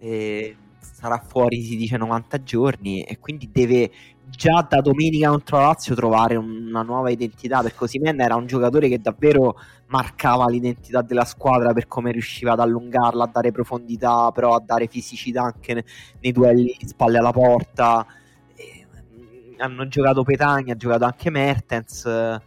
[0.00, 3.90] eh, sarà fuori si dice 90 giorni e quindi deve
[4.26, 8.88] già da domenica contro la Lazio trovare una nuova identità perché Osimen era un giocatore
[8.88, 14.54] che davvero marcava l'identità della squadra per come riusciva ad allungarla, a dare profondità però
[14.54, 15.84] a dare fisicità anche nei,
[16.20, 18.06] nei duelli spalle alla porta.
[18.54, 22.40] E, mh, hanno giocato Petagna, ha giocato anche Mertens eh,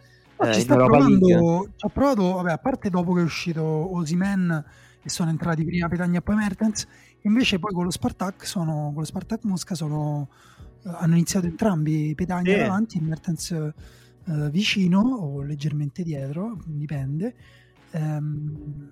[0.54, 4.64] ci sta provando, ci ha provato, vabbè, a parte dopo che è uscito Osimen
[5.04, 6.88] e sono entrati prima Petagna e poi Mertens
[7.26, 10.28] Invece poi con lo Spartak, sono, con lo Spartak Mosca sono,
[10.84, 12.64] uh, hanno iniziato entrambi Petagna yeah.
[12.64, 17.34] davanti, Mertens uh, vicino o leggermente dietro, dipende.
[17.92, 18.90] Um,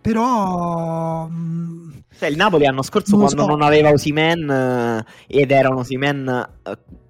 [0.00, 3.48] però mm, cioè, il Napoli l'anno scorso non quando so.
[3.48, 6.48] non aveva Osimen uh, ed era un Osimen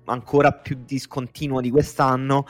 [0.06, 2.44] ancora più discontinuo di quest'anno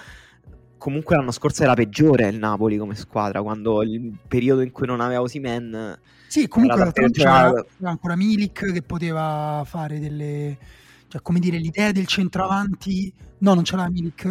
[0.81, 5.01] comunque l'anno scorso era peggiore il Napoli come squadra quando il periodo in cui non
[5.01, 5.99] aveva Osimen
[6.31, 7.53] sì, comunque c'era,
[7.83, 10.57] ancora Milik che poteva fare delle...
[11.09, 13.13] Cioè, come dire, l'idea del centravanti...
[13.39, 14.27] No, non c'era Milik?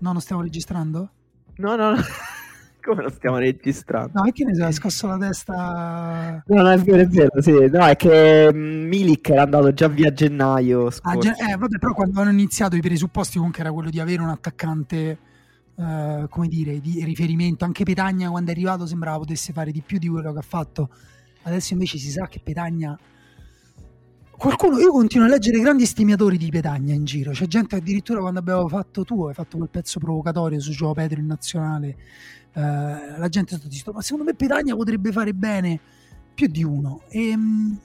[0.00, 1.10] No, non stiamo registrando?
[1.56, 1.96] No, no, no.
[2.84, 4.10] Come lo stiamo registrando?
[4.12, 6.42] No, è che ne sai, hai scosso la testa.
[6.44, 7.52] No, no, è vero, è vero, sì.
[7.52, 10.90] No, è che mm, Milik era andato già via a gennaio.
[11.00, 14.20] Ah, gen- eh, vabbè, però quando hanno iniziato i presupposti comunque era quello di avere
[14.20, 15.18] un attaccante,
[15.76, 17.64] eh, come dire, di riferimento.
[17.64, 20.90] Anche Petagna quando è arrivato sembrava potesse fare di più di quello che ha fatto.
[21.42, 22.98] Adesso invece si sa che Petagna...
[24.30, 27.32] Qualcuno, io continuo a leggere grandi stimatori di Petagna in giro.
[27.32, 31.20] C'è gente addirittura quando abbiamo fatto tu, hai fatto quel pezzo provocatorio su Gio Pedro
[31.20, 31.96] in nazionale
[32.52, 35.78] Uh, la gente sta dicendo ma secondo me Petagna potrebbe fare bene
[36.34, 37.78] più di uno e, um...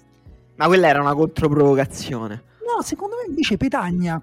[0.56, 4.20] ma quella era una controprovocazione no secondo me invece Petagna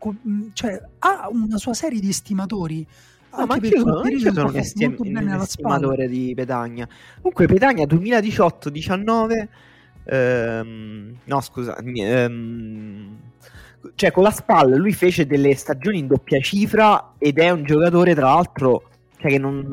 [0.52, 2.84] cioè, ha una sua serie di estimatori
[3.36, 6.86] No, ma anche io, sono, un, estim- un estimatore di Petagna.
[7.16, 9.48] Comunque, Petagna 2018-19.
[10.04, 11.76] Ehm, no, scusa.
[11.78, 13.16] Ehm,
[13.94, 18.14] cioè, con la spalla lui fece delle stagioni in doppia cifra ed è un giocatore,
[18.14, 19.66] tra l'altro, cioè che non,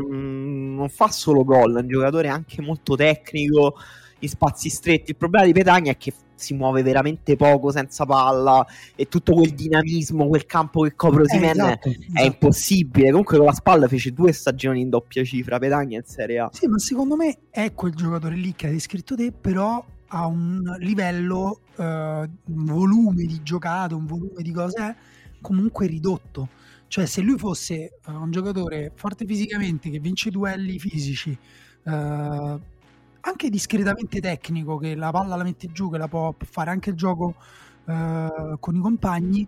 [0.75, 3.75] non, fa solo gol, è un giocatore anche molto tecnico
[4.19, 5.11] in spazi stretti.
[5.11, 8.65] Il problema di Petagna è che si muove veramente poco senza palla
[8.95, 12.05] e tutto quel dinamismo, quel campo che copre Osimen eh, esatto, esatto.
[12.13, 13.09] è impossibile.
[13.09, 16.49] Comunque con la spalla fece due stagioni in doppia cifra Petagna in Serie A.
[16.51, 20.75] Sì, ma secondo me è quel giocatore lì che hai descritto te, però ha un
[20.79, 24.95] livello, uh, un volume di giocate, un volume di cose
[25.41, 26.49] comunque ridotto
[26.89, 31.37] cioè, se lui fosse uh, un giocatore forte fisicamente, che vince duelli fisici,
[31.83, 32.59] uh,
[33.21, 36.95] anche discretamente tecnico, che la palla la mette giù, che la può fare anche il
[36.95, 37.35] gioco
[37.85, 39.47] uh, con i compagni,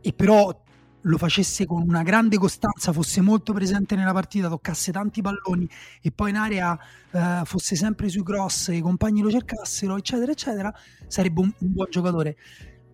[0.00, 0.64] e però
[1.02, 5.68] lo facesse con una grande costanza, fosse molto presente nella partita, toccasse tanti palloni
[6.02, 6.78] e poi in area
[7.10, 10.74] uh, fosse sempre sui cross, i compagni lo cercassero, eccetera, eccetera,
[11.06, 12.36] sarebbe un, un buon giocatore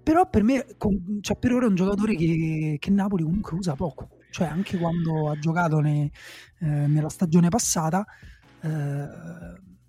[0.05, 0.67] però per me,
[1.23, 4.11] cioè per ora è un giocatore che, che Napoli comunque usa poco.
[4.31, 6.11] Cioè anche quando ha giocato ne,
[6.61, 8.05] eh, nella stagione passata
[8.61, 9.09] eh,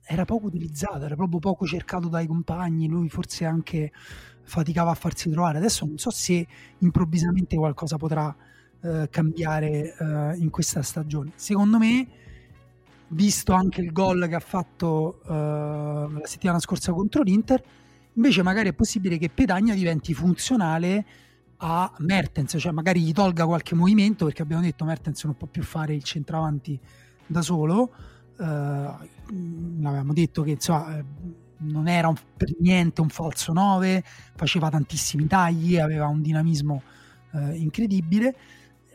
[0.06, 3.92] era poco utilizzato, era proprio poco cercato dai compagni, lui forse anche
[4.44, 5.58] faticava a farsi trovare.
[5.58, 6.46] Adesso non so se
[6.80, 8.36] improvvisamente qualcosa potrà
[8.82, 11.32] eh, cambiare eh, in questa stagione.
[11.36, 12.08] Secondo me,
[13.10, 17.64] visto anche il gol che ha fatto eh, la settimana scorsa contro l'Inter,
[18.16, 21.06] Invece magari è possibile che Petagna diventi funzionale
[21.58, 25.64] a Mertens, cioè magari gli tolga qualche movimento, perché abbiamo detto Mertens non può più
[25.64, 26.80] fare il centravanti
[27.26, 27.94] da solo.
[28.38, 31.04] Uh, avevamo detto che insomma,
[31.58, 34.04] non era un, per niente un falso 9,
[34.36, 36.82] faceva tantissimi tagli, aveva un dinamismo
[37.32, 38.36] uh, incredibile.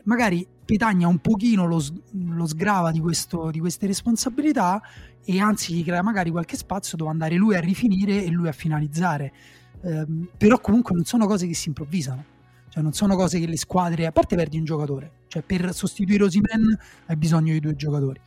[0.03, 4.81] Magari Petagna un pochino lo, lo sgrava di, questo, di queste responsabilità
[5.23, 8.53] e anzi gli crea magari qualche spazio dove andare lui a rifinire e lui a
[8.53, 9.33] finalizzare.
[9.81, 10.05] Eh,
[10.37, 12.23] però comunque non sono cose che si improvvisano,
[12.69, 16.23] cioè non sono cose che le squadre, a parte perdi un giocatore, cioè per sostituire
[16.23, 16.77] Osimen
[17.07, 18.19] hai bisogno di due giocatori.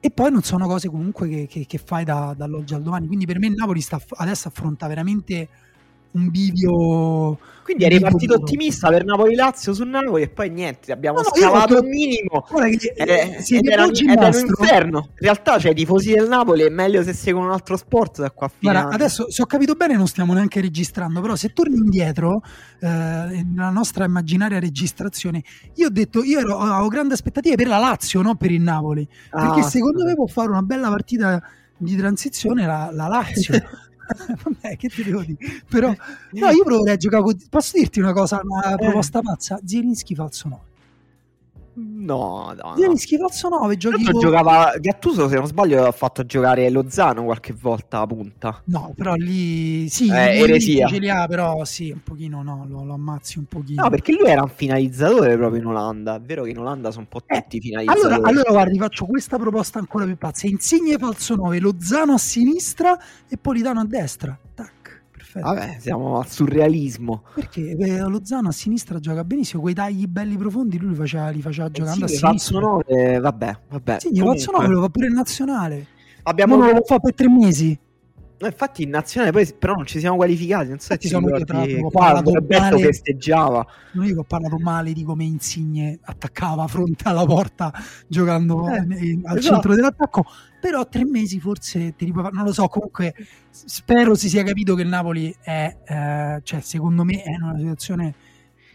[0.00, 3.06] E poi non sono cose comunque che, che, che fai da, dall'oggi al domani.
[3.06, 5.48] Quindi per me il Napoli sta, adesso affronta veramente
[6.12, 7.38] un bivio.
[7.68, 11.84] Quindi eri partito ottimista per Napoli-Lazio su Napoli e poi niente, abbiamo no, scavato il
[11.84, 12.40] minimo.
[12.40, 15.08] Che, eh, ed era, ed era un inferno.
[15.10, 18.30] In realtà, cioè, i tifosi del Napoli è meglio se seguono un altro sport da
[18.30, 18.72] qua a fine.
[18.72, 22.40] Guarda, adesso, se ho capito bene, non stiamo neanche registrando, però se torni indietro
[22.80, 25.42] eh, nella nostra immaginaria registrazione,
[25.74, 29.06] io ho detto, io ero, avevo grandi aspettative per la Lazio, non per il Napoli,
[29.30, 31.42] perché ah, secondo me può fare una bella partita
[31.76, 33.62] di transizione la, la Lazio.
[34.42, 35.38] Vabbè, che ti devo dire?
[35.68, 35.88] Però,
[36.32, 37.36] no, io proverei a giocare con...
[37.48, 38.76] Posso dirti una cosa, una eh.
[38.76, 39.60] proposta pazza?
[39.64, 40.67] Zielinski falso 9.
[41.80, 42.74] No, no.
[42.76, 43.28] Zielinski no.
[43.28, 44.18] falso 9 giochi con...
[44.18, 48.62] giocava Gattuso se non sbaglio ha fatto giocare Lozano qualche volta a punta.
[48.64, 50.88] No, però lì sì, eh, eresia.
[50.88, 53.82] ce li ha, però sì, un pochino no, lo, lo, ammazzi un pochino.
[53.82, 56.16] No, perché lui era un finalizzatore proprio in Olanda.
[56.16, 58.14] È vero che in Olanda sono un po' eh, tutti eh, finalizzatori.
[58.14, 60.46] Allora, allora guardi, faccio questa proposta ancora più pazza.
[60.48, 62.98] Insigne falso 9, Lozano a sinistra
[63.28, 64.38] e Politano a destra.
[65.40, 67.22] Vabbè, siamo al surrealismo.
[67.34, 71.40] Perché eh, Lozano a sinistra gioca benissimo, quei tagli belli profondi lui li faceva, li
[71.40, 72.60] faceva eh giocando sì, a sinistra.
[72.60, 73.96] 9, vabbè, vabbè.
[74.00, 74.44] Sì, Comunque...
[74.52, 75.86] 9 lo fa pure in nazionale.
[76.24, 76.56] Abbiamo...
[76.56, 77.78] Non lo fa per tre mesi.
[78.40, 81.34] No, infatti in nazionale poi però non ci siamo qualificati, non so se ti sono
[81.34, 83.66] ricordi quando Roberto festeggiava.
[83.92, 87.72] Non dico ho parlato male di come Insigne attaccava fronte alla porta
[88.06, 89.40] giocando eh, al esatto.
[89.40, 90.24] centro dell'attacco,
[90.60, 93.12] però tre mesi forse ti ripuoi non lo so, comunque
[93.50, 97.58] spero si sia capito che il Napoli è eh, cioè secondo me è in una
[97.58, 98.14] situazione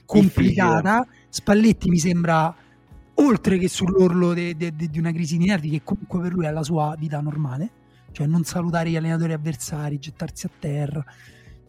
[0.05, 1.07] complicata.
[1.29, 2.53] Spalletti mi sembra
[3.15, 4.53] oltre che sull'orlo di
[4.97, 7.81] una crisi di nervi che comunque per lui è la sua vita normale
[8.13, 11.03] cioè non salutare gli allenatori avversari, gettarsi a terra.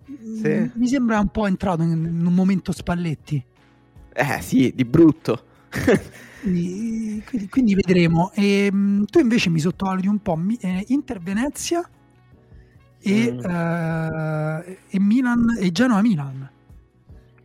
[0.06, 0.48] Sì.
[0.48, 3.42] Mm, mi sembra un po' entrato in, un momento Spalletti.
[4.12, 5.44] Eh sì, di brutto.
[6.42, 8.30] quindi, quindi, quindi, vedremo.
[8.34, 11.88] E, ehm, tu invece mi sottovaluti un po' eh, Inter Venezia
[13.00, 13.38] e, mm.
[13.38, 16.50] eh, e Milan e Genoa Milan.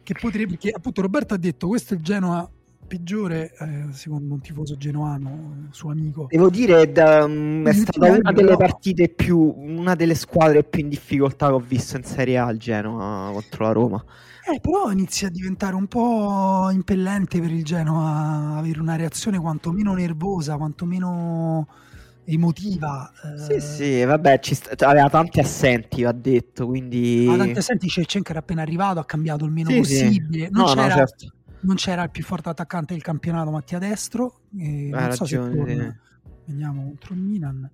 [0.04, 2.50] Che potrebbe, perché appunto Roberto ha detto questo è il Genoa
[2.90, 8.34] peggiore eh, secondo un tifoso genuano suo amico devo dire da, um, è stata una
[8.34, 12.50] delle partite più una delle squadre più in difficoltà che ho visto in Serie A
[12.50, 14.06] il Genoa contro la Roma
[14.52, 19.94] eh, però inizia a diventare un po' impellente per il Genoa avere una reazione quantomeno
[19.94, 21.68] nervosa quantomeno
[22.30, 23.12] emotiva.
[23.24, 23.60] Eh...
[23.60, 27.26] Sì, sì, vabbè, st- aveva tanti assenti, va detto, quindi...
[27.28, 30.46] Aveva tanti assenti, Shevchenko era appena arrivato, ha cambiato il meno sì, possibile.
[30.46, 30.52] Sì.
[30.52, 31.34] Non, no, c'era, no, certo.
[31.62, 35.58] Non, c'era, il più forte attaccante del campionato, Mattia Destro, e non so ragione, se
[35.58, 36.00] torna.
[36.46, 37.72] Veniamo contro il Milan.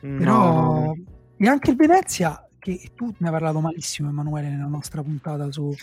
[0.00, 0.94] No, Però...
[1.36, 5.74] E anche il Venezia, che tu ne hai parlato malissimo, Emanuele, nella nostra puntata su...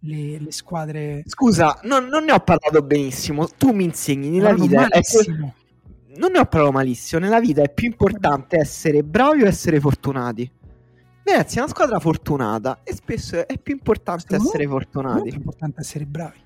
[0.00, 1.22] Le, le, squadre.
[1.24, 3.48] Scusa, non, non, ne ho parlato benissimo.
[3.48, 4.86] Tu mi insegni nella vita.
[4.88, 5.24] È che,
[6.16, 7.20] non ne ho parlato malissimo.
[7.20, 10.48] Nella vita è più importante essere bravi o essere fortunati.
[11.24, 15.28] Venezia è una squadra fortunata e spesso è più importante Secondo essere fortunati.
[15.28, 16.38] È più importante essere bravi.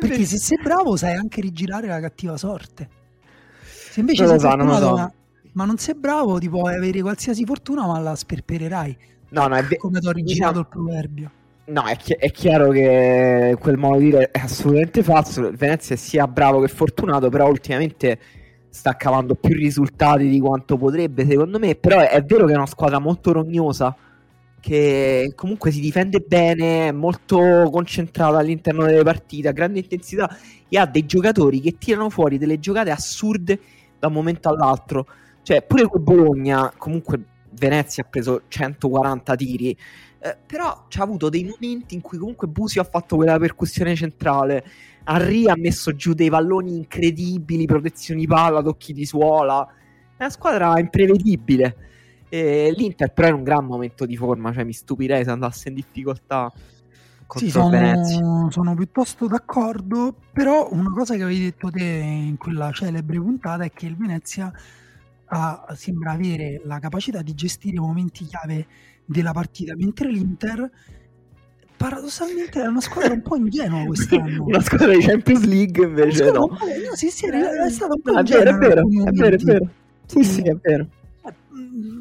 [0.00, 2.88] Perché se sei bravo sai anche rigirare la cattiva sorte.
[3.62, 4.94] Se invece sei so, non so.
[4.94, 5.12] ma,
[5.52, 8.96] ma, non sei bravo, ti puoi avere qualsiasi fortuna, ma la sperpererai.
[9.30, 10.60] No, no, è ve- come ti ho originato diciamo...
[10.60, 11.30] il proverbio.
[11.66, 15.50] No, è, chi- è, chiaro che quel modo di dire è assolutamente falso.
[15.52, 18.18] Venezia è sia bravo che fortunato, però ultimamente
[18.68, 21.74] sta cavando più risultati di quanto potrebbe, secondo me.
[21.74, 23.94] Però è, è vero che è una squadra molto rognosa,
[24.60, 30.28] che comunque si difende bene, è molto concentrata all'interno delle partite, a grande intensità
[30.68, 33.58] e ha dei giocatori che tirano fuori delle giocate assurde
[33.98, 35.06] da un momento all'altro.
[35.42, 37.20] Cioè, pure con Bologna, comunque
[37.52, 39.76] Venezia ha preso 140 tiri
[40.22, 44.64] eh, però ha avuto dei momenti in cui comunque Busio ha fatto quella percussione centrale.
[45.04, 49.66] Arri ha messo giù dei palloni incredibili, protezioni palla, tocchi di suola.
[49.66, 51.76] È una squadra imprevedibile.
[52.32, 55.68] E L'Inter però è in un gran momento di forma, cioè mi stupirei se andasse
[55.68, 56.50] in difficoltà.
[57.34, 63.20] Sì, sono, sono, piuttosto d'accordo, però una cosa che avevi detto te in quella celebre
[63.20, 64.52] puntata è che il Venezia
[65.26, 68.66] ha, sembra avere la capacità di gestire momenti chiave
[69.04, 70.70] della partita, mentre l'Inter
[71.76, 74.44] paradossalmente è una squadra un po' ingenua quest'anno.
[74.44, 76.46] una squadra di Champions League invece no.
[76.46, 76.58] no
[76.94, 78.42] sì, sì, è, è stata un po' ingenua.
[78.42, 79.70] È vero, è vero, è vero.
[80.06, 80.88] Sì, sì, è vero.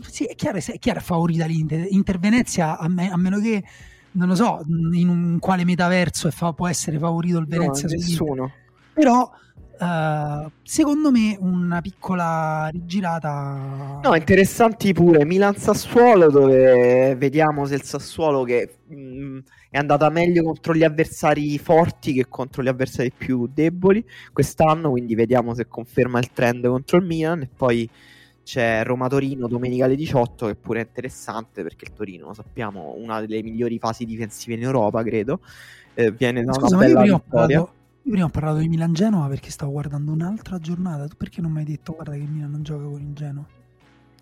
[0.07, 1.88] Sì, è chiaro, è chiaro favorita l'Inter.
[1.89, 3.63] Inter Venezia, a, me, a, meno che
[4.11, 4.61] non lo so
[4.93, 7.88] in un quale metaverso fa, può essere favorito il Venezia.
[7.88, 8.51] No, nessuno.
[8.93, 9.32] Però
[9.80, 14.01] Uh, secondo me una piccola rigirata.
[14.03, 19.38] No, interessanti pure Milan Sassuolo, dove vediamo se il Sassuolo che mh, mm,
[19.70, 24.03] è andata meglio contro gli avversari forti che contro gli avversari più deboli
[24.34, 24.89] quest'anno.
[24.89, 27.43] Quindi vediamo se conferma il trend contro il Milan.
[27.43, 27.89] E poi
[28.49, 32.95] c'è Roma Torino domenica alle 18, che pure è interessante perché il Torino, lo sappiamo,
[32.97, 35.41] una delle migliori fasi difensive in Europa, credo.
[35.93, 37.57] Eh, viene da una Scusa, bella vittoria.
[37.59, 37.71] Io
[38.01, 41.07] prima ho parlato di Milan Genoa perché stavo guardando un'altra giornata.
[41.07, 43.45] Tu perché non mi hai detto guarda che Milan non gioca con il Genoa?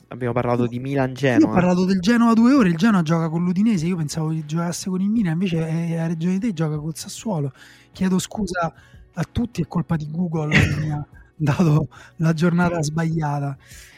[0.10, 1.40] Abbiamo parlato di Milan Genoa.
[1.40, 4.46] Io ho parlato del Genoa due ore, il Genoa gioca con l'Udinese, io pensavo che
[4.46, 7.54] giocasse con il Milan, invece è a Reggio di te gioca col Sassuolo.
[7.94, 8.74] Chiedo scusa
[9.14, 13.58] a tutti, è colpa di Google che mi ha dato la giornata sbagliata.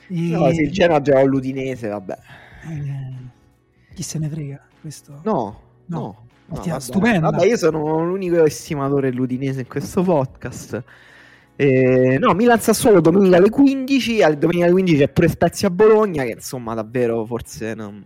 [0.09, 0.29] E...
[0.29, 2.17] No, se il Genoa gioca con l'Udinese, vabbè.
[2.69, 5.21] Eh, chi se ne frega questo?
[5.23, 5.99] No, no.
[5.99, 6.27] no.
[6.51, 7.19] No, vabbè.
[7.19, 10.83] Vabbè, io sono l'unico estimatore dell'Udinese in questo podcast.
[11.55, 14.23] Eh, no, Milan Sassuolo domenica alle 15.
[14.23, 16.23] Alle domenica alle 15 c'è pure Spezia Bologna.
[16.23, 18.03] Che insomma, davvero forse non...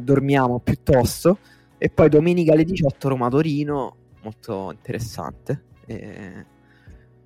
[0.00, 1.38] dormiamo piuttosto.
[1.78, 3.96] E poi domenica alle 18 Roma Torino.
[4.22, 5.62] Molto interessante.
[5.86, 6.44] E...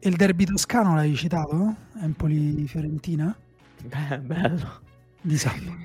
[0.00, 1.74] e il derby toscano l'hai citato?
[2.00, 3.36] Empoli Fiorentina?
[3.84, 4.80] Beh, bello.
[5.20, 5.76] Di sabato.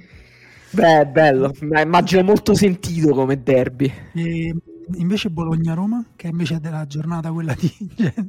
[0.72, 3.92] Beh, bello, immagino molto sentito come derby.
[4.14, 4.54] E
[4.96, 7.72] invece Bologna-Roma, che invece è della giornata quella di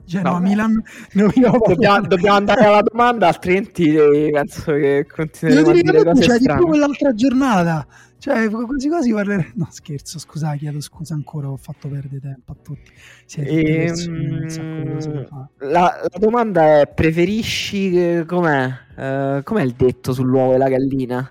[0.04, 0.82] Genoa-Milan,
[1.12, 1.30] no.
[1.66, 3.92] dobbiamo, dobbiamo, andare alla domanda, altrimenti
[4.32, 7.86] penso che continueremo a dire cose cioè, di più quell'altra giornata.
[8.18, 9.52] Cioè, quasi quasi parlerei...
[9.54, 12.90] No, scherzo, scusa, chiedo scusa ancora, ho fatto perdere tempo a tutti.
[13.36, 15.26] E, ehm,
[15.58, 18.24] la, la, domanda è, preferisci...
[18.26, 18.72] Com'è?
[18.96, 21.30] Uh, com'è il detto sull'uovo e la gallina?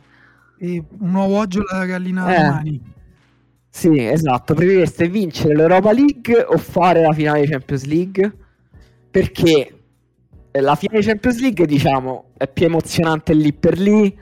[0.58, 2.44] E un nuovo oggio alla gallina eh.
[2.44, 2.94] domani.
[3.70, 4.54] Sì, esatto.
[4.54, 8.38] Preferireste vincere l'Europa League o fare la finale di Champions League?
[9.12, 9.76] Perché
[10.52, 14.18] la finale di Champions League, diciamo, è più emozionante lì per lì,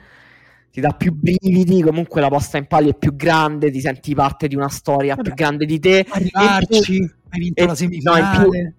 [0.74, 4.48] ti dà più brividi, comunque la posta in palio è più grande, ti senti parte
[4.48, 6.04] di una storia Vabbè, più grande di te.
[6.08, 8.38] Arrivarci, più, hai vinto la semifinale.
[8.38, 8.72] No, più,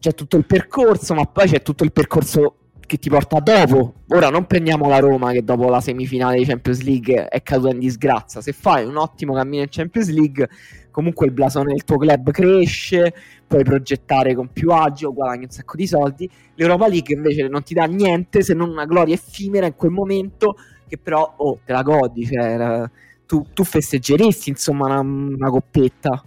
[0.00, 3.94] c'è tutto il percorso, ma poi c'è tutto il percorso che ti porta dopo.
[4.08, 7.78] Ora non prendiamo la Roma che dopo la semifinale di Champions League è caduta in
[7.78, 8.40] disgrazia.
[8.40, 10.48] Se fai un ottimo cammino in Champions League,
[10.90, 13.14] comunque il blasone del tuo club cresce,
[13.46, 16.28] puoi progettare con più agio, guadagni un sacco di soldi.
[16.56, 20.56] L'Europa League invece non ti dà niente se non una gloria effimera in quel momento
[20.88, 22.88] che però oh, te la godi, cioè,
[23.26, 26.22] tu, tu festeggeresti insomma una, una coppetta.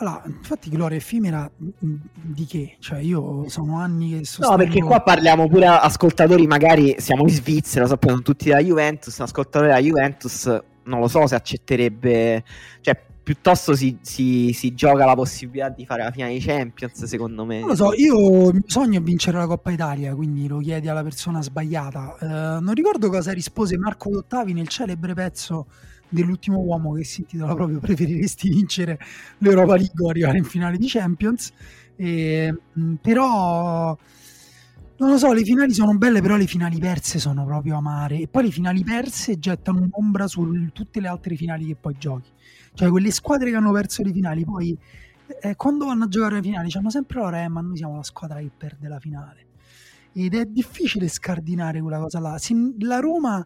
[0.00, 2.76] Allora, infatti gloria effimera di che?
[2.78, 4.50] Cioè io sono anni che sono...
[4.50, 9.24] No, perché qua parliamo pure ascoltatori, magari siamo in Svizzera, sappiamo tutti della Juventus, un
[9.24, 12.44] ascoltatore della Juventus non lo so se accetterebbe...
[12.80, 17.44] Cioè, piuttosto si, si, si, gioca la possibilità di fare la finale di Champions, secondo
[17.44, 17.58] me.
[17.58, 22.16] Non lo so, io sogno vincere la Coppa Italia, quindi lo chiedi alla persona sbagliata.
[22.18, 22.26] Eh,
[22.62, 25.66] non ricordo cosa rispose Marco Dottavi nel celebre pezzo
[26.08, 28.98] dell'ultimo uomo che si intitola proprio preferiresti vincere
[29.40, 31.52] l'Europa League o arrivare in finale di Champions
[31.96, 33.94] e, mm, però
[35.00, 38.20] non lo so, le finali sono belle, però le finali perse sono proprio amare.
[38.20, 42.30] E poi le finali perse gettano un'ombra su tutte le altre finali che poi giochi.
[42.78, 44.78] Cioè, quelle squadre che hanno perso le finali, poi
[45.42, 48.04] eh, quando vanno a giocare le finali, hanno sempre loro, eh, ma noi siamo la
[48.04, 49.46] squadra che perde la finale.
[50.12, 52.38] Ed è difficile scardinare quella cosa là.
[52.78, 53.44] la Roma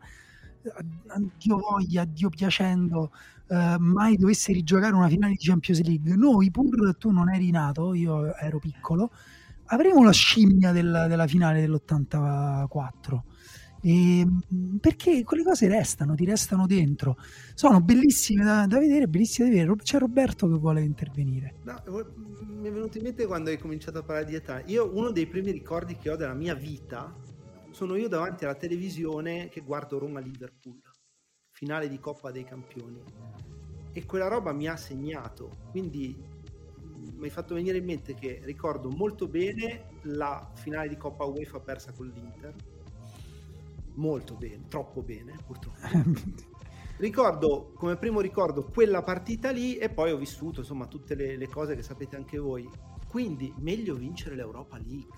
[1.39, 3.11] Dio voglia, Dio piacendo,
[3.49, 7.95] eh, mai dovesse rigiocare una finale di Champions League, noi pur tu non eri nato,
[7.95, 9.13] io ero piccolo,
[9.69, 13.21] avremo la scimmia del, della finale dell'84.
[13.83, 14.27] E,
[14.81, 17.17] perché quelle cose restano, ti restano dentro,
[17.55, 19.77] sono bellissime da, da vedere, bellissime da vedere.
[19.83, 21.57] C'è Roberto che vuole intervenire.
[21.65, 21.83] No,
[22.47, 24.63] mi è venuto in mente quando hai cominciato a parlare di età.
[24.67, 27.13] Io uno dei primi ricordi che ho della mia vita
[27.73, 30.81] sono io davanti alla televisione che guardo Roma-Liverpool,
[31.51, 33.03] finale di Coppa dei Campioni.
[33.93, 38.41] E quella roba mi ha segnato, quindi mm, mi hai fatto venire in mente che
[38.45, 42.55] ricordo molto bene la finale di Coppa UEFA persa con l'Inter.
[43.95, 45.79] Molto bene, troppo bene, purtroppo.
[47.03, 51.49] ricordo come primo ricordo quella partita lì e poi ho vissuto insomma tutte le, le
[51.49, 52.69] cose che sapete anche voi.
[53.09, 55.09] Quindi meglio vincere l'Europa League.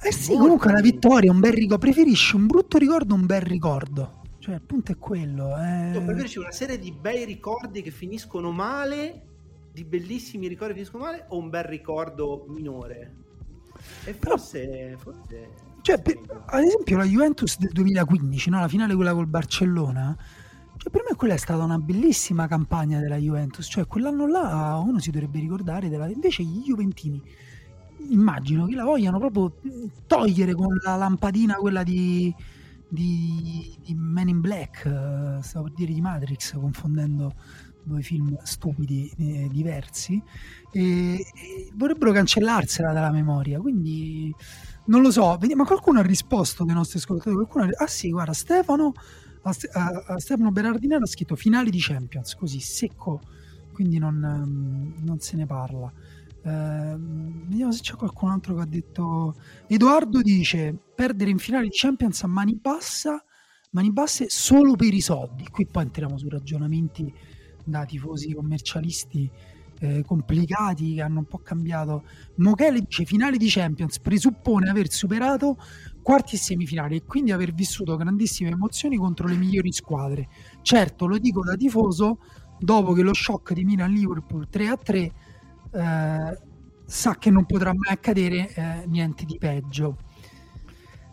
[0.00, 1.78] Eh sì, comunque una vittoria, un bel ricordo.
[1.78, 4.22] Preferisci un brutto ricordo o un bel ricordo?
[4.38, 5.56] Cioè, il punto è quello.
[5.58, 5.90] Eh...
[5.92, 9.26] No, preferisci una serie di bei ricordi che finiscono male,
[9.72, 13.16] di bellissimi ricordi che finiscono male, o un bel ricordo minore?
[14.04, 14.66] E forse...
[14.66, 18.58] Però, forse cioè, per, ad esempio la Juventus del 2015, no?
[18.58, 20.16] la finale quella col Barcellona,
[20.78, 24.98] cioè per me quella è stata una bellissima campagna della Juventus, cioè quell'anno là uno
[24.98, 26.08] si dovrebbe ricordare della...
[26.08, 27.22] invece gli Juventini
[28.08, 29.56] immagino che la vogliano proprio
[30.06, 32.34] togliere con la lampadina quella di,
[32.88, 37.34] di, di Man in Black, uh, stavo per dire di Matrix, confondendo
[37.82, 40.18] due film stupidi eh, diversi,
[40.72, 44.34] e, e, vorrebbero cancellarsela dalla memoria, quindi
[44.86, 48.32] non lo so, ma qualcuno ha risposto dei nostri ascoltatori, qualcuno ha, ah sì, guarda,
[48.32, 48.92] Stefano,
[49.42, 53.20] a, a, a Stefano Berardinello ha scritto finali di Champions, così secco,
[53.72, 55.92] quindi non, non se ne parla.
[56.46, 59.34] Eh, vediamo se c'è qualcun altro che ha detto.
[59.66, 63.22] Edoardo dice: perdere in finale di Champions a mani, bassa,
[63.70, 65.48] mani basse solo per i soldi.
[65.50, 67.12] Qui poi entriamo su ragionamenti
[67.64, 69.30] da tifosi commercialisti
[69.84, 72.04] eh, complicati che hanno un po' cambiato.
[72.36, 75.56] Mochele dice: finale di Champions presuppone aver superato
[76.02, 80.28] quarti e semifinali e quindi aver vissuto grandissime emozioni contro le migliori squadre.
[80.62, 82.18] Certo, lo dico da tifoso,
[82.58, 85.12] dopo che lo shock di Milan-Liverpool 3 a 3
[85.72, 86.38] eh,
[86.86, 89.96] sa che non potrà mai accadere eh, niente di peggio.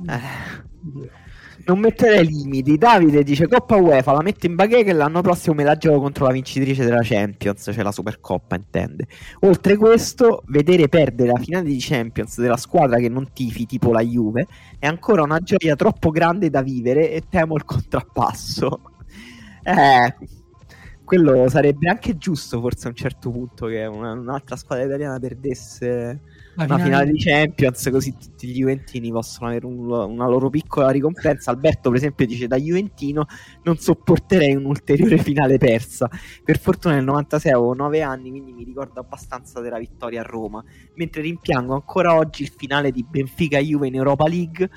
[0.07, 1.20] Eh.
[1.65, 2.77] Non metterei limiti.
[2.77, 6.25] Davide dice Coppa UEFA la mette in bacheca e l'anno prossimo me la gioco contro
[6.25, 9.07] la vincitrice della Champions, cioè la Supercoppa, intende.
[9.41, 14.01] Oltre questo, vedere perdere la finale di Champions della squadra che non tifi, tipo la
[14.01, 14.47] Juve,
[14.79, 18.81] è ancora una gioia troppo grande da vivere e temo il contrappasso.
[19.63, 20.15] Eh,
[21.03, 26.21] quello sarebbe anche giusto forse a un certo punto che una, un'altra squadra italiana perdesse
[26.55, 30.89] la una finale di Champions così tutti gli Juventini possono avere un, una loro piccola
[30.89, 33.25] ricompensa Alberto per esempio dice da Juventino
[33.63, 36.09] non sopporterei un'ulteriore finale persa
[36.43, 40.63] per fortuna nel 96 avevo 9 anni quindi mi ricordo abbastanza della vittoria a Roma
[40.95, 44.69] mentre rimpiango ancora oggi il finale di Benfica-Juve in Europa League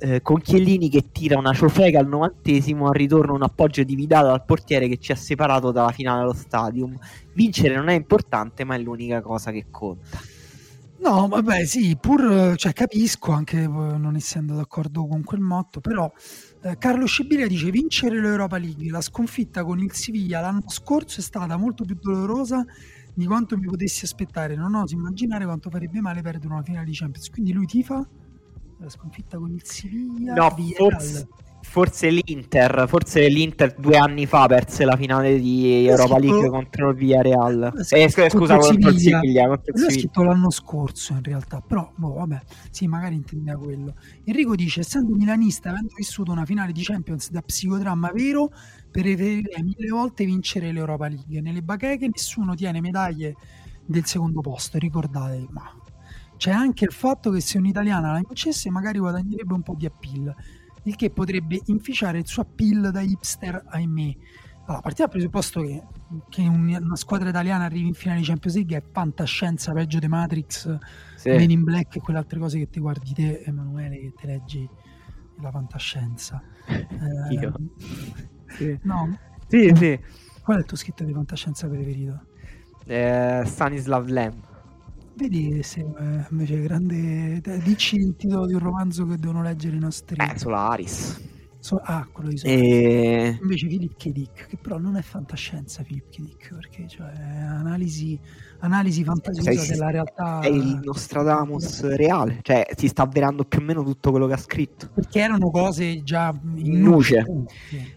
[0.00, 4.28] eh, con Chiellini che tira una ciofeca al novantesimo, al ritorno un appoggio di Vidal
[4.28, 6.98] al portiere che ci ha separato dalla finale allo stadium.
[7.34, 10.18] Vincere non è importante, ma è l'unica cosa che conta.
[10.98, 16.10] No, vabbè, sì, pur cioè, capisco anche eh, non essendo d'accordo con quel motto, però
[16.62, 21.22] eh, Carlo Scibilia dice vincere l'Europa League, la sconfitta con il Siviglia l'anno scorso è
[21.22, 22.64] stata molto più dolorosa
[23.14, 24.56] di quanto mi potessi aspettare.
[24.56, 27.30] Non oso immaginare quanto farebbe male perdere una finale di Champions.
[27.30, 28.06] Quindi lui tifa
[28.78, 30.34] la sconfitta con il Siviglia.
[30.34, 31.28] No, forse,
[31.68, 36.90] forse, l'Inter, forse l'Inter due anni fa perse la finale di Europa scritto, League contro
[36.90, 37.72] il Villarreal.
[37.90, 39.46] Eh, scusa, scusa contro il Siviglia.
[39.46, 39.90] Contro il Siviglia.
[39.90, 42.40] scritto l'anno scorso in realtà, però boh, vabbè,
[42.70, 43.94] sì, magari intendeva quello.
[44.24, 48.50] Enrico dice, essendo milanista, avendo vissuto una finale di Champions da psicodramma vero,
[48.90, 51.40] preferirei mille volte vincere l'Europa League.
[51.40, 53.34] Nelle bacheche nessuno tiene medaglie
[53.84, 55.70] del secondo posto, ricordatevi, ma
[56.36, 60.34] c'è anche il fatto che se un'italiana la vincesse magari guadagnerebbe un po' di appeal,
[60.86, 64.16] il che potrebbe inficiare il suo appeal da hipster, ahimè.
[64.66, 65.82] Allora, partiamo dal presupposto che,
[66.28, 70.78] che una squadra italiana arrivi in finale di Champions League è fantascienza, peggio di Matrix,
[71.16, 71.30] sì.
[71.30, 74.68] Men in Black e quelle altre cose che ti guardi te, Emanuele, che ti leggi
[75.40, 76.42] la fantascienza.
[77.30, 77.54] Io?
[77.54, 78.78] Eh, sì.
[78.82, 79.18] No?
[79.46, 80.00] Sì, sì.
[80.42, 82.26] Qual è il tuo scritto di fantascienza preferito?
[82.86, 84.34] Eh, Stanislav Lem.
[85.16, 87.40] Vedi se eh, invece grande...
[87.64, 90.16] Dici il titolo di un romanzo che devono leggere i nostri...
[90.22, 91.20] Eh, Solaris.
[91.58, 91.80] So...
[91.82, 92.62] Ah, quello di Solaris.
[92.62, 93.38] E...
[93.40, 94.10] Invece Philip K.
[94.10, 96.20] Dick, che però non è fantascienza Philip K.
[96.20, 98.20] Dick, perché cioè, è analisi
[98.60, 100.40] analisi fantasiosa sei, della realtà.
[100.40, 104.38] È il Nostradamus reale, cioè si sta avverando più o meno tutto quello che ha
[104.38, 104.88] scritto.
[104.94, 107.24] Perché erano cose già in nuce.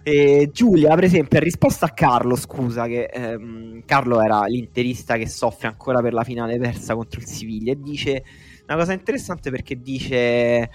[0.04, 5.28] E Giulia, per esempio, ha risposto a Carlo, scusa, che ehm, Carlo era l'interista che
[5.28, 8.24] soffre ancora per la finale persa contro il Siviglia e dice
[8.68, 10.70] una cosa interessante perché dice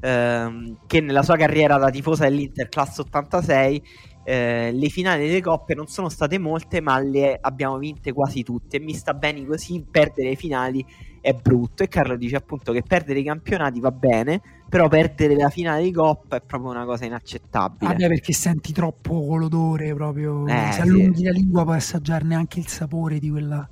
[0.00, 3.82] ehm, che nella sua carriera da tifosa dell'Inter classe 86
[4.28, 8.76] eh, le finali delle coppe non sono state molte, ma le abbiamo vinte quasi tutte.
[8.76, 9.82] E mi sta bene così.
[9.90, 10.84] Perdere le finali
[11.22, 11.82] è brutto.
[11.82, 15.92] E Carlo dice appunto che perdere i campionati va bene, però perdere la finale di
[15.92, 17.90] coppa è proprio una cosa inaccettabile.
[17.90, 20.46] Ah, perché senti troppo l'odore proprio.
[20.46, 21.24] Eh, se allunghi sì.
[21.24, 23.66] la lingua puoi assaggiarne anche il sapore di quella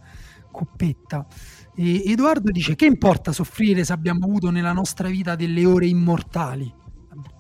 [0.51, 1.27] coppetta.
[1.75, 6.73] E Edoardo dice: Che importa soffrire se abbiamo avuto nella nostra vita delle ore immortali?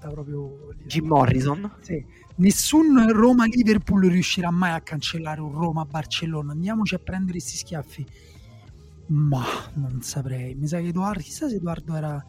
[0.00, 0.74] Proprio.
[0.84, 1.76] Jim Morrison?
[1.80, 6.52] Sì nessun Roma-Liverpool riuscirà mai a cancellare un Roma-Barcellona.
[6.52, 8.06] Andiamoci a prendere questi schiaffi.
[9.08, 9.44] Ma
[9.74, 10.54] non saprei.
[10.54, 12.24] Mi sa che Edoardo, chissà se Edoardo era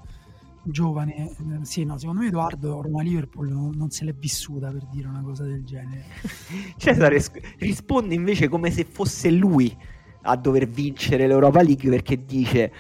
[0.63, 1.31] giovane.
[1.61, 5.43] Sì, no, secondo me Edoardo Roma-Liverpool non, non se l'è vissuta per dire una cosa
[5.43, 6.05] del genere.
[6.77, 7.23] Cesare
[7.57, 9.75] risponde invece come se fosse lui
[10.23, 12.71] a dover vincere l'Europa League perché dice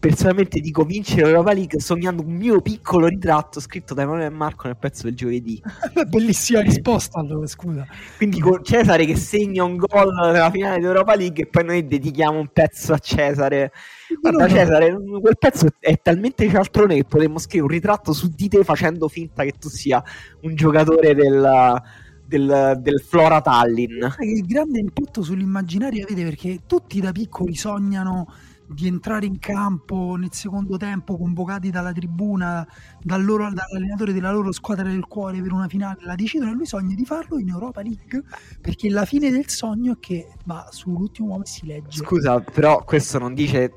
[0.00, 4.66] personalmente dico vincere l'Europa League sognando un mio piccolo ritratto scritto da Emanuele e Marco
[4.66, 5.62] nel pezzo del giovedì.
[6.08, 7.86] Bellissima risposta allora, scusa.
[8.16, 12.38] Quindi con Cesare che segna un gol nella finale d'Europa League e poi noi dedichiamo
[12.38, 13.72] un pezzo a Cesare.
[14.20, 18.48] Guarda no, Cesare, quel pezzo è talmente cialtrone che potremmo scrivere un ritratto su di
[18.48, 20.02] te facendo finta che tu sia
[20.40, 21.82] un giocatore del,
[22.24, 24.02] del, del, Flora Tallinn.
[24.20, 28.26] Il grande impatto sull'immaginario avete perché tutti da piccoli sognano
[28.72, 32.66] di entrare in campo nel secondo tempo convocati dalla tribuna
[33.02, 36.66] dal loro, dall'allenatore della loro squadra del cuore per una finale la decidono e lui
[36.66, 38.22] sogna di farlo in Europa League
[38.60, 41.98] perché la fine del sogno è che va sull'ultimo uomo e si legge.
[41.98, 43.72] Scusa però questo non dice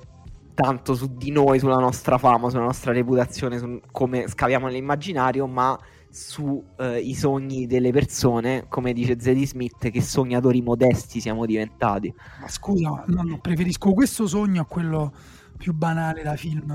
[0.53, 5.75] tanto su di noi sulla nostra fama sulla nostra reputazione su come scaviamo nell'immaginario ma
[6.13, 12.13] sui eh, sogni delle persone, come dice Zeddy Smith, che sognatori modesti siamo diventati.
[12.39, 15.11] Ma scusa, no, no, preferisco questo sogno a quello
[15.57, 16.69] più banale da film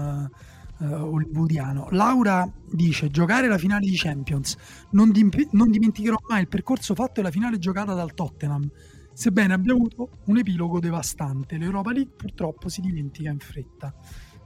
[0.80, 1.86] eh, hollywoodiano.
[1.92, 4.56] Laura dice: Giocare la finale di Champions.
[4.90, 8.68] Non, dimp- non dimenticherò mai il percorso fatto e la finale giocata dal Tottenham.
[9.12, 13.94] Sebbene abbia avuto un epilogo devastante, l'Europa League purtroppo si dimentica in fretta.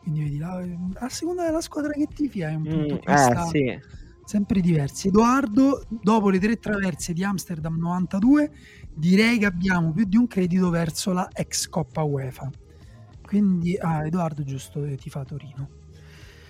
[0.01, 0.63] Quindi vedi, la,
[0.95, 3.45] a seconda della squadra che tifi hai un punto mm, di vista.
[3.45, 4.01] Eh, sì
[4.33, 5.09] sempre diversi.
[5.09, 8.51] Edoardo, dopo le tre traverse di Amsterdam 92,
[8.95, 12.51] direi che abbiamo più di un credito verso la ex Coppa UEFA.
[13.23, 15.69] Quindi, ah, Edoardo, giusto, ti fa Torino.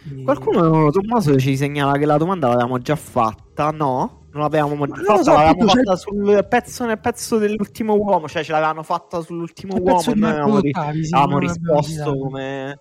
[0.08, 0.22] E...
[0.22, 4.26] Qualcuno, Tommaso, ci segnala che la domanda l'avevamo già fatta, no?
[4.30, 8.52] Non l'avevamo già fatta, so, l'avevamo fatta sul pezzo, nel pezzo dell'ultimo uomo, cioè ce
[8.52, 10.70] l'avevano fatta sull'ultimo uomo e noi avevamo, sì,
[11.10, 12.78] avevamo risposto come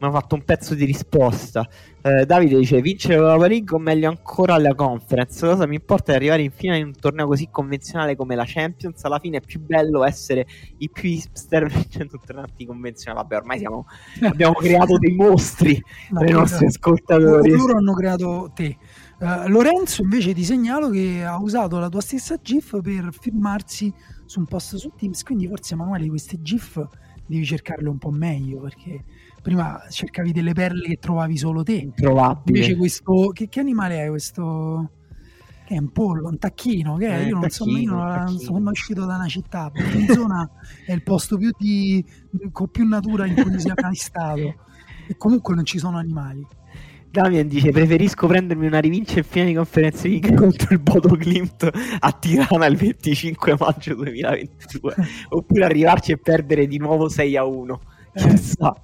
[0.00, 1.68] mi ha fatto un pezzo di risposta.
[2.00, 5.44] Eh, Davide dice: Vincere l'Europa League o meglio ancora la conference?
[5.44, 9.02] Cosa mi importa di arrivare in fine in un torneo così convenzionale come la Champions?
[9.04, 10.46] Alla fine è più bello essere
[10.78, 13.22] i più hipster vincendo un torneo convenzionale.
[13.22, 13.86] Vabbè, ormai siamo,
[14.22, 15.82] abbiamo creato dei mostri
[16.16, 17.50] per i nostri ascoltatori.
[17.50, 18.76] Loro hanno creato te.
[19.18, 23.92] Uh, Lorenzo invece ti segnalo che ha usato la tua stessa GIF per firmarsi
[24.24, 25.24] su un post su Teams.
[25.24, 26.86] Quindi forse Emanuele queste GIF
[27.28, 29.04] devi cercarle un po' meglio perché
[29.42, 31.74] prima cercavi delle perle che trovavi solo te.
[31.74, 32.58] Introvabile.
[32.58, 33.30] Invece questo...
[33.32, 34.90] Che, che animale è questo?
[35.68, 38.58] che è un pollo, un tacchino, che è, eh, io non so, io non sono
[38.58, 40.50] mai uscito da una città, in zona
[40.86, 42.02] è il posto più di,
[42.52, 44.54] con più natura in cui sia mai stato
[45.06, 46.46] e comunque non ci sono animali.
[47.10, 51.70] Damian dice preferisco prendermi una rivincita in finale di conferenza League contro il Bodo Glimt
[52.00, 54.94] a Tirana il 25 maggio 2022
[55.30, 57.80] oppure arrivarci e perdere di nuovo 6 a 1
[58.14, 58.74] chissà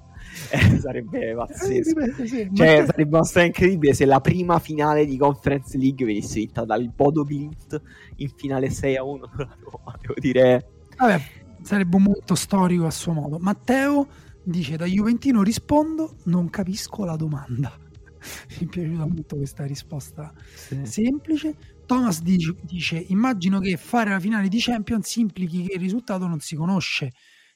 [0.51, 1.99] eh, sarebbe pazzesco.
[1.99, 2.85] Eh, sì, cioè, ma...
[2.85, 7.81] sarebbe abbastanza incredibile se la prima finale di Conference League venisse vinta dal Bodo Glimt
[8.17, 9.31] in finale 6 a 1
[10.01, 10.69] Devo dire.
[10.97, 11.21] Vabbè,
[11.61, 13.37] sarebbe un momento storico a suo modo.
[13.39, 14.07] Matteo
[14.43, 17.84] dice: Da Juventino rispondo, non capisco la domanda.
[18.59, 20.85] Mi è piaciuta molto questa risposta sì.
[20.85, 21.55] semplice.
[21.85, 26.39] Thomas dice, dice: Immagino che fare la finale di Champions implichi che il risultato non
[26.39, 27.11] si conosce.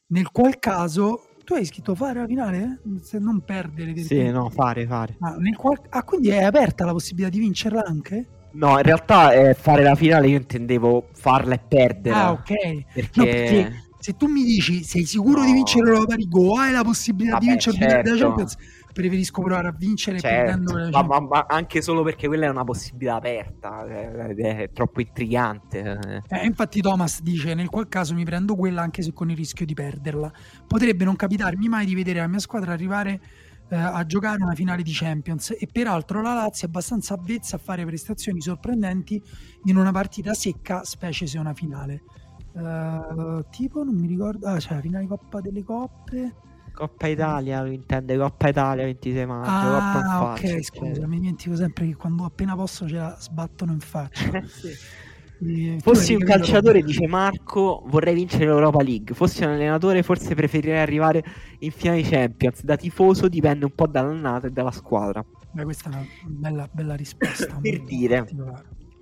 [0.08, 2.82] Nel qual caso tu hai scritto fare la finale?
[3.02, 3.96] Se non perdere.
[3.98, 5.18] Sì, no, fare, fare.
[5.20, 5.80] Ah, qual...
[5.90, 8.28] ah, quindi è aperta la possibilità di vincerla anche?
[8.52, 12.26] No, in realtà eh, fare la finale io intendevo farla e perderla.
[12.26, 12.94] Ah, ok.
[12.94, 13.20] Perché...
[13.20, 15.46] No, perché se tu mi dici sei sicuro no.
[15.46, 18.10] di vincere l'Europa League o hai la possibilità Vabbè, di vincere certo.
[18.10, 18.56] la Champions
[19.00, 23.16] preferisco provare a vincere certo, ma, ma, ma, anche solo perché quella è una possibilità
[23.16, 26.00] aperta è, è troppo intrigante
[26.30, 29.66] eh, infatti Thomas dice nel qual caso mi prendo quella anche se con il rischio
[29.66, 30.32] di perderla.
[30.68, 33.22] Potrebbe non capitarmi mai di vedere la mia squadra arrivare
[33.70, 35.56] eh, a giocare una finale di Champions.
[35.58, 39.22] E peraltro la Lazio è abbastanza avvezza a fare prestazioni sorprendenti
[39.66, 42.04] in una partita secca specie se è una finale.
[42.52, 46.34] Uh, tipo non mi ricordo ah c'è la finale Coppa delle Coppe
[46.80, 49.50] Coppa Italia, lo intende Coppa Italia 26 maggio.
[49.50, 51.06] Ah, in faccia, ok, scusa, cioè.
[51.08, 54.42] mi dimentico sempre che quando appena posso ce la sbattono in faccia.
[54.48, 55.78] sì.
[55.82, 59.14] Fossi un calciatore, dice Marco, vorrei vincere l'Europa League.
[59.14, 61.22] Fossi un allenatore, forse preferirei arrivare
[61.60, 62.64] in finale Champions.
[62.64, 65.22] Da tifoso dipende un po' dall'annata e dalla squadra.
[65.52, 67.58] Beh, questa è una bella, bella risposta.
[67.62, 68.26] per dire,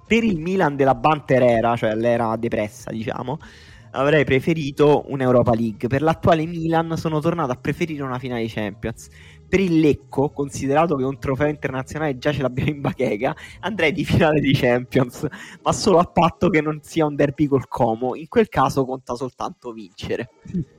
[0.07, 3.37] per il Milan della Banter era, cioè l'era depressa, diciamo,
[3.98, 5.88] avrei preferito un'Europa League.
[5.88, 9.10] Per l'attuale Milan sono tornato a preferire una finale di Champions.
[9.48, 14.06] Per il Lecco, considerato che un trofeo internazionale già ce l'abbiamo in bacheca, andrei di
[14.06, 15.26] finale di Champions,
[15.64, 18.15] ma solo a patto che non sia un derby col Como.
[18.15, 20.30] In quel caso conta soltanto vincere.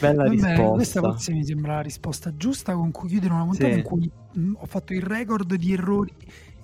[0.00, 0.72] Bella Vabbè, risposta.
[0.72, 3.78] Questa forse mi sembra la risposta giusta con cui chiudere una puntata sì.
[3.78, 6.14] in cui mh, ho fatto il record di errori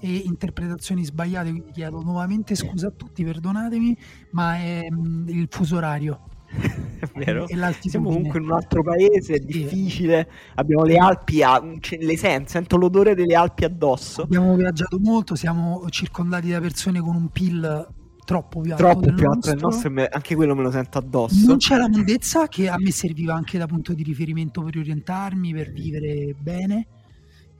[0.05, 3.97] e interpretazioni sbagliate, quindi chiedo nuovamente scusa a tutti, perdonatemi,
[4.33, 6.21] ma è mh, mm, il fuso orario.
[7.01, 7.47] è vero.
[7.81, 10.29] Siamo comunque in un altro paese, è difficile.
[10.57, 14.23] Abbiamo le Alpi, a, le sento, sento l'odore delle Alpi addosso.
[14.23, 17.89] Abbiamo viaggiato molto, siamo circondati da persone con un PIL
[18.27, 21.45] troppo più alto troppo più alto del nostro me, anche quello me lo sento addosso
[21.45, 25.53] non c'è la mondezza che a me serviva anche da punto di riferimento per orientarmi
[25.53, 26.87] per vivere bene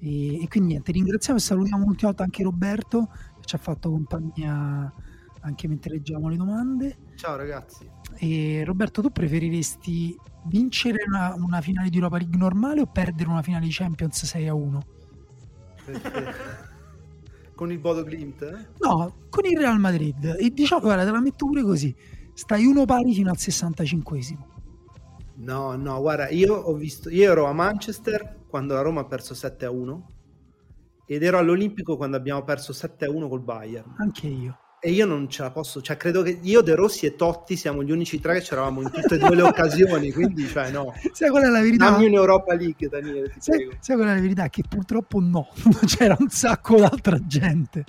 [0.05, 3.09] e, e, quindi niente, ringraziamo e salutiamo un'ultima volta anche Roberto
[3.41, 4.93] che ci ha fatto compagnia
[5.41, 6.97] anche mentre leggiamo le domande.
[7.15, 7.89] Ciao ragazzi.
[8.17, 13.43] E Roberto, tu preferiresti vincere una, una finale di Europa League normale o perdere una
[13.43, 14.83] finale di Champions 6 a 1?
[17.55, 18.43] con il Bodo Glimt?
[18.43, 18.69] Eh?
[18.81, 20.37] No, con il Real Madrid.
[20.39, 21.95] E diciamo, guarda, te la metto pure così.
[22.35, 24.53] Stai uno pari fino al 65esimo.
[25.37, 29.35] No, no, guarda, io ho visto, io ero a Manchester quando la Roma ha perso
[29.35, 30.07] 7 a 1
[31.09, 33.97] ed ero all'Olimpico quando abbiamo perso 7 a 1 col Bayern.
[33.99, 34.59] Anche io.
[34.79, 37.83] E io non ce la posso, cioè credo che io, De Rossi e Totti siamo
[37.83, 40.93] gli unici tre che c'eravamo in tutte e due le occasioni, quindi cioè no.
[41.11, 41.91] Sai qual è la verità?
[41.91, 44.49] Dammi un'Europa League, Daniele, ti sai, sai qual è la verità?
[44.49, 45.49] Che purtroppo no,
[45.87, 47.85] c'era un sacco d'altra gente.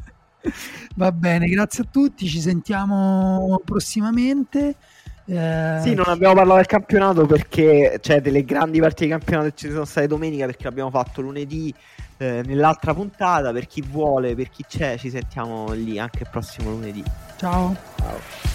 [0.96, 4.78] Va bene, grazie a tutti, ci sentiamo prossimamente.
[5.26, 5.80] Eh...
[5.82, 9.70] Sì, non abbiamo parlato del campionato perché c'è delle grandi partite di campionato che ci
[9.70, 11.74] sono state domenica perché l'abbiamo fatto lunedì
[12.18, 13.52] eh, nell'altra puntata.
[13.52, 17.04] Per chi vuole, per chi c'è, ci sentiamo lì anche il prossimo lunedì.
[17.38, 17.76] Ciao.
[17.98, 18.55] Ciao.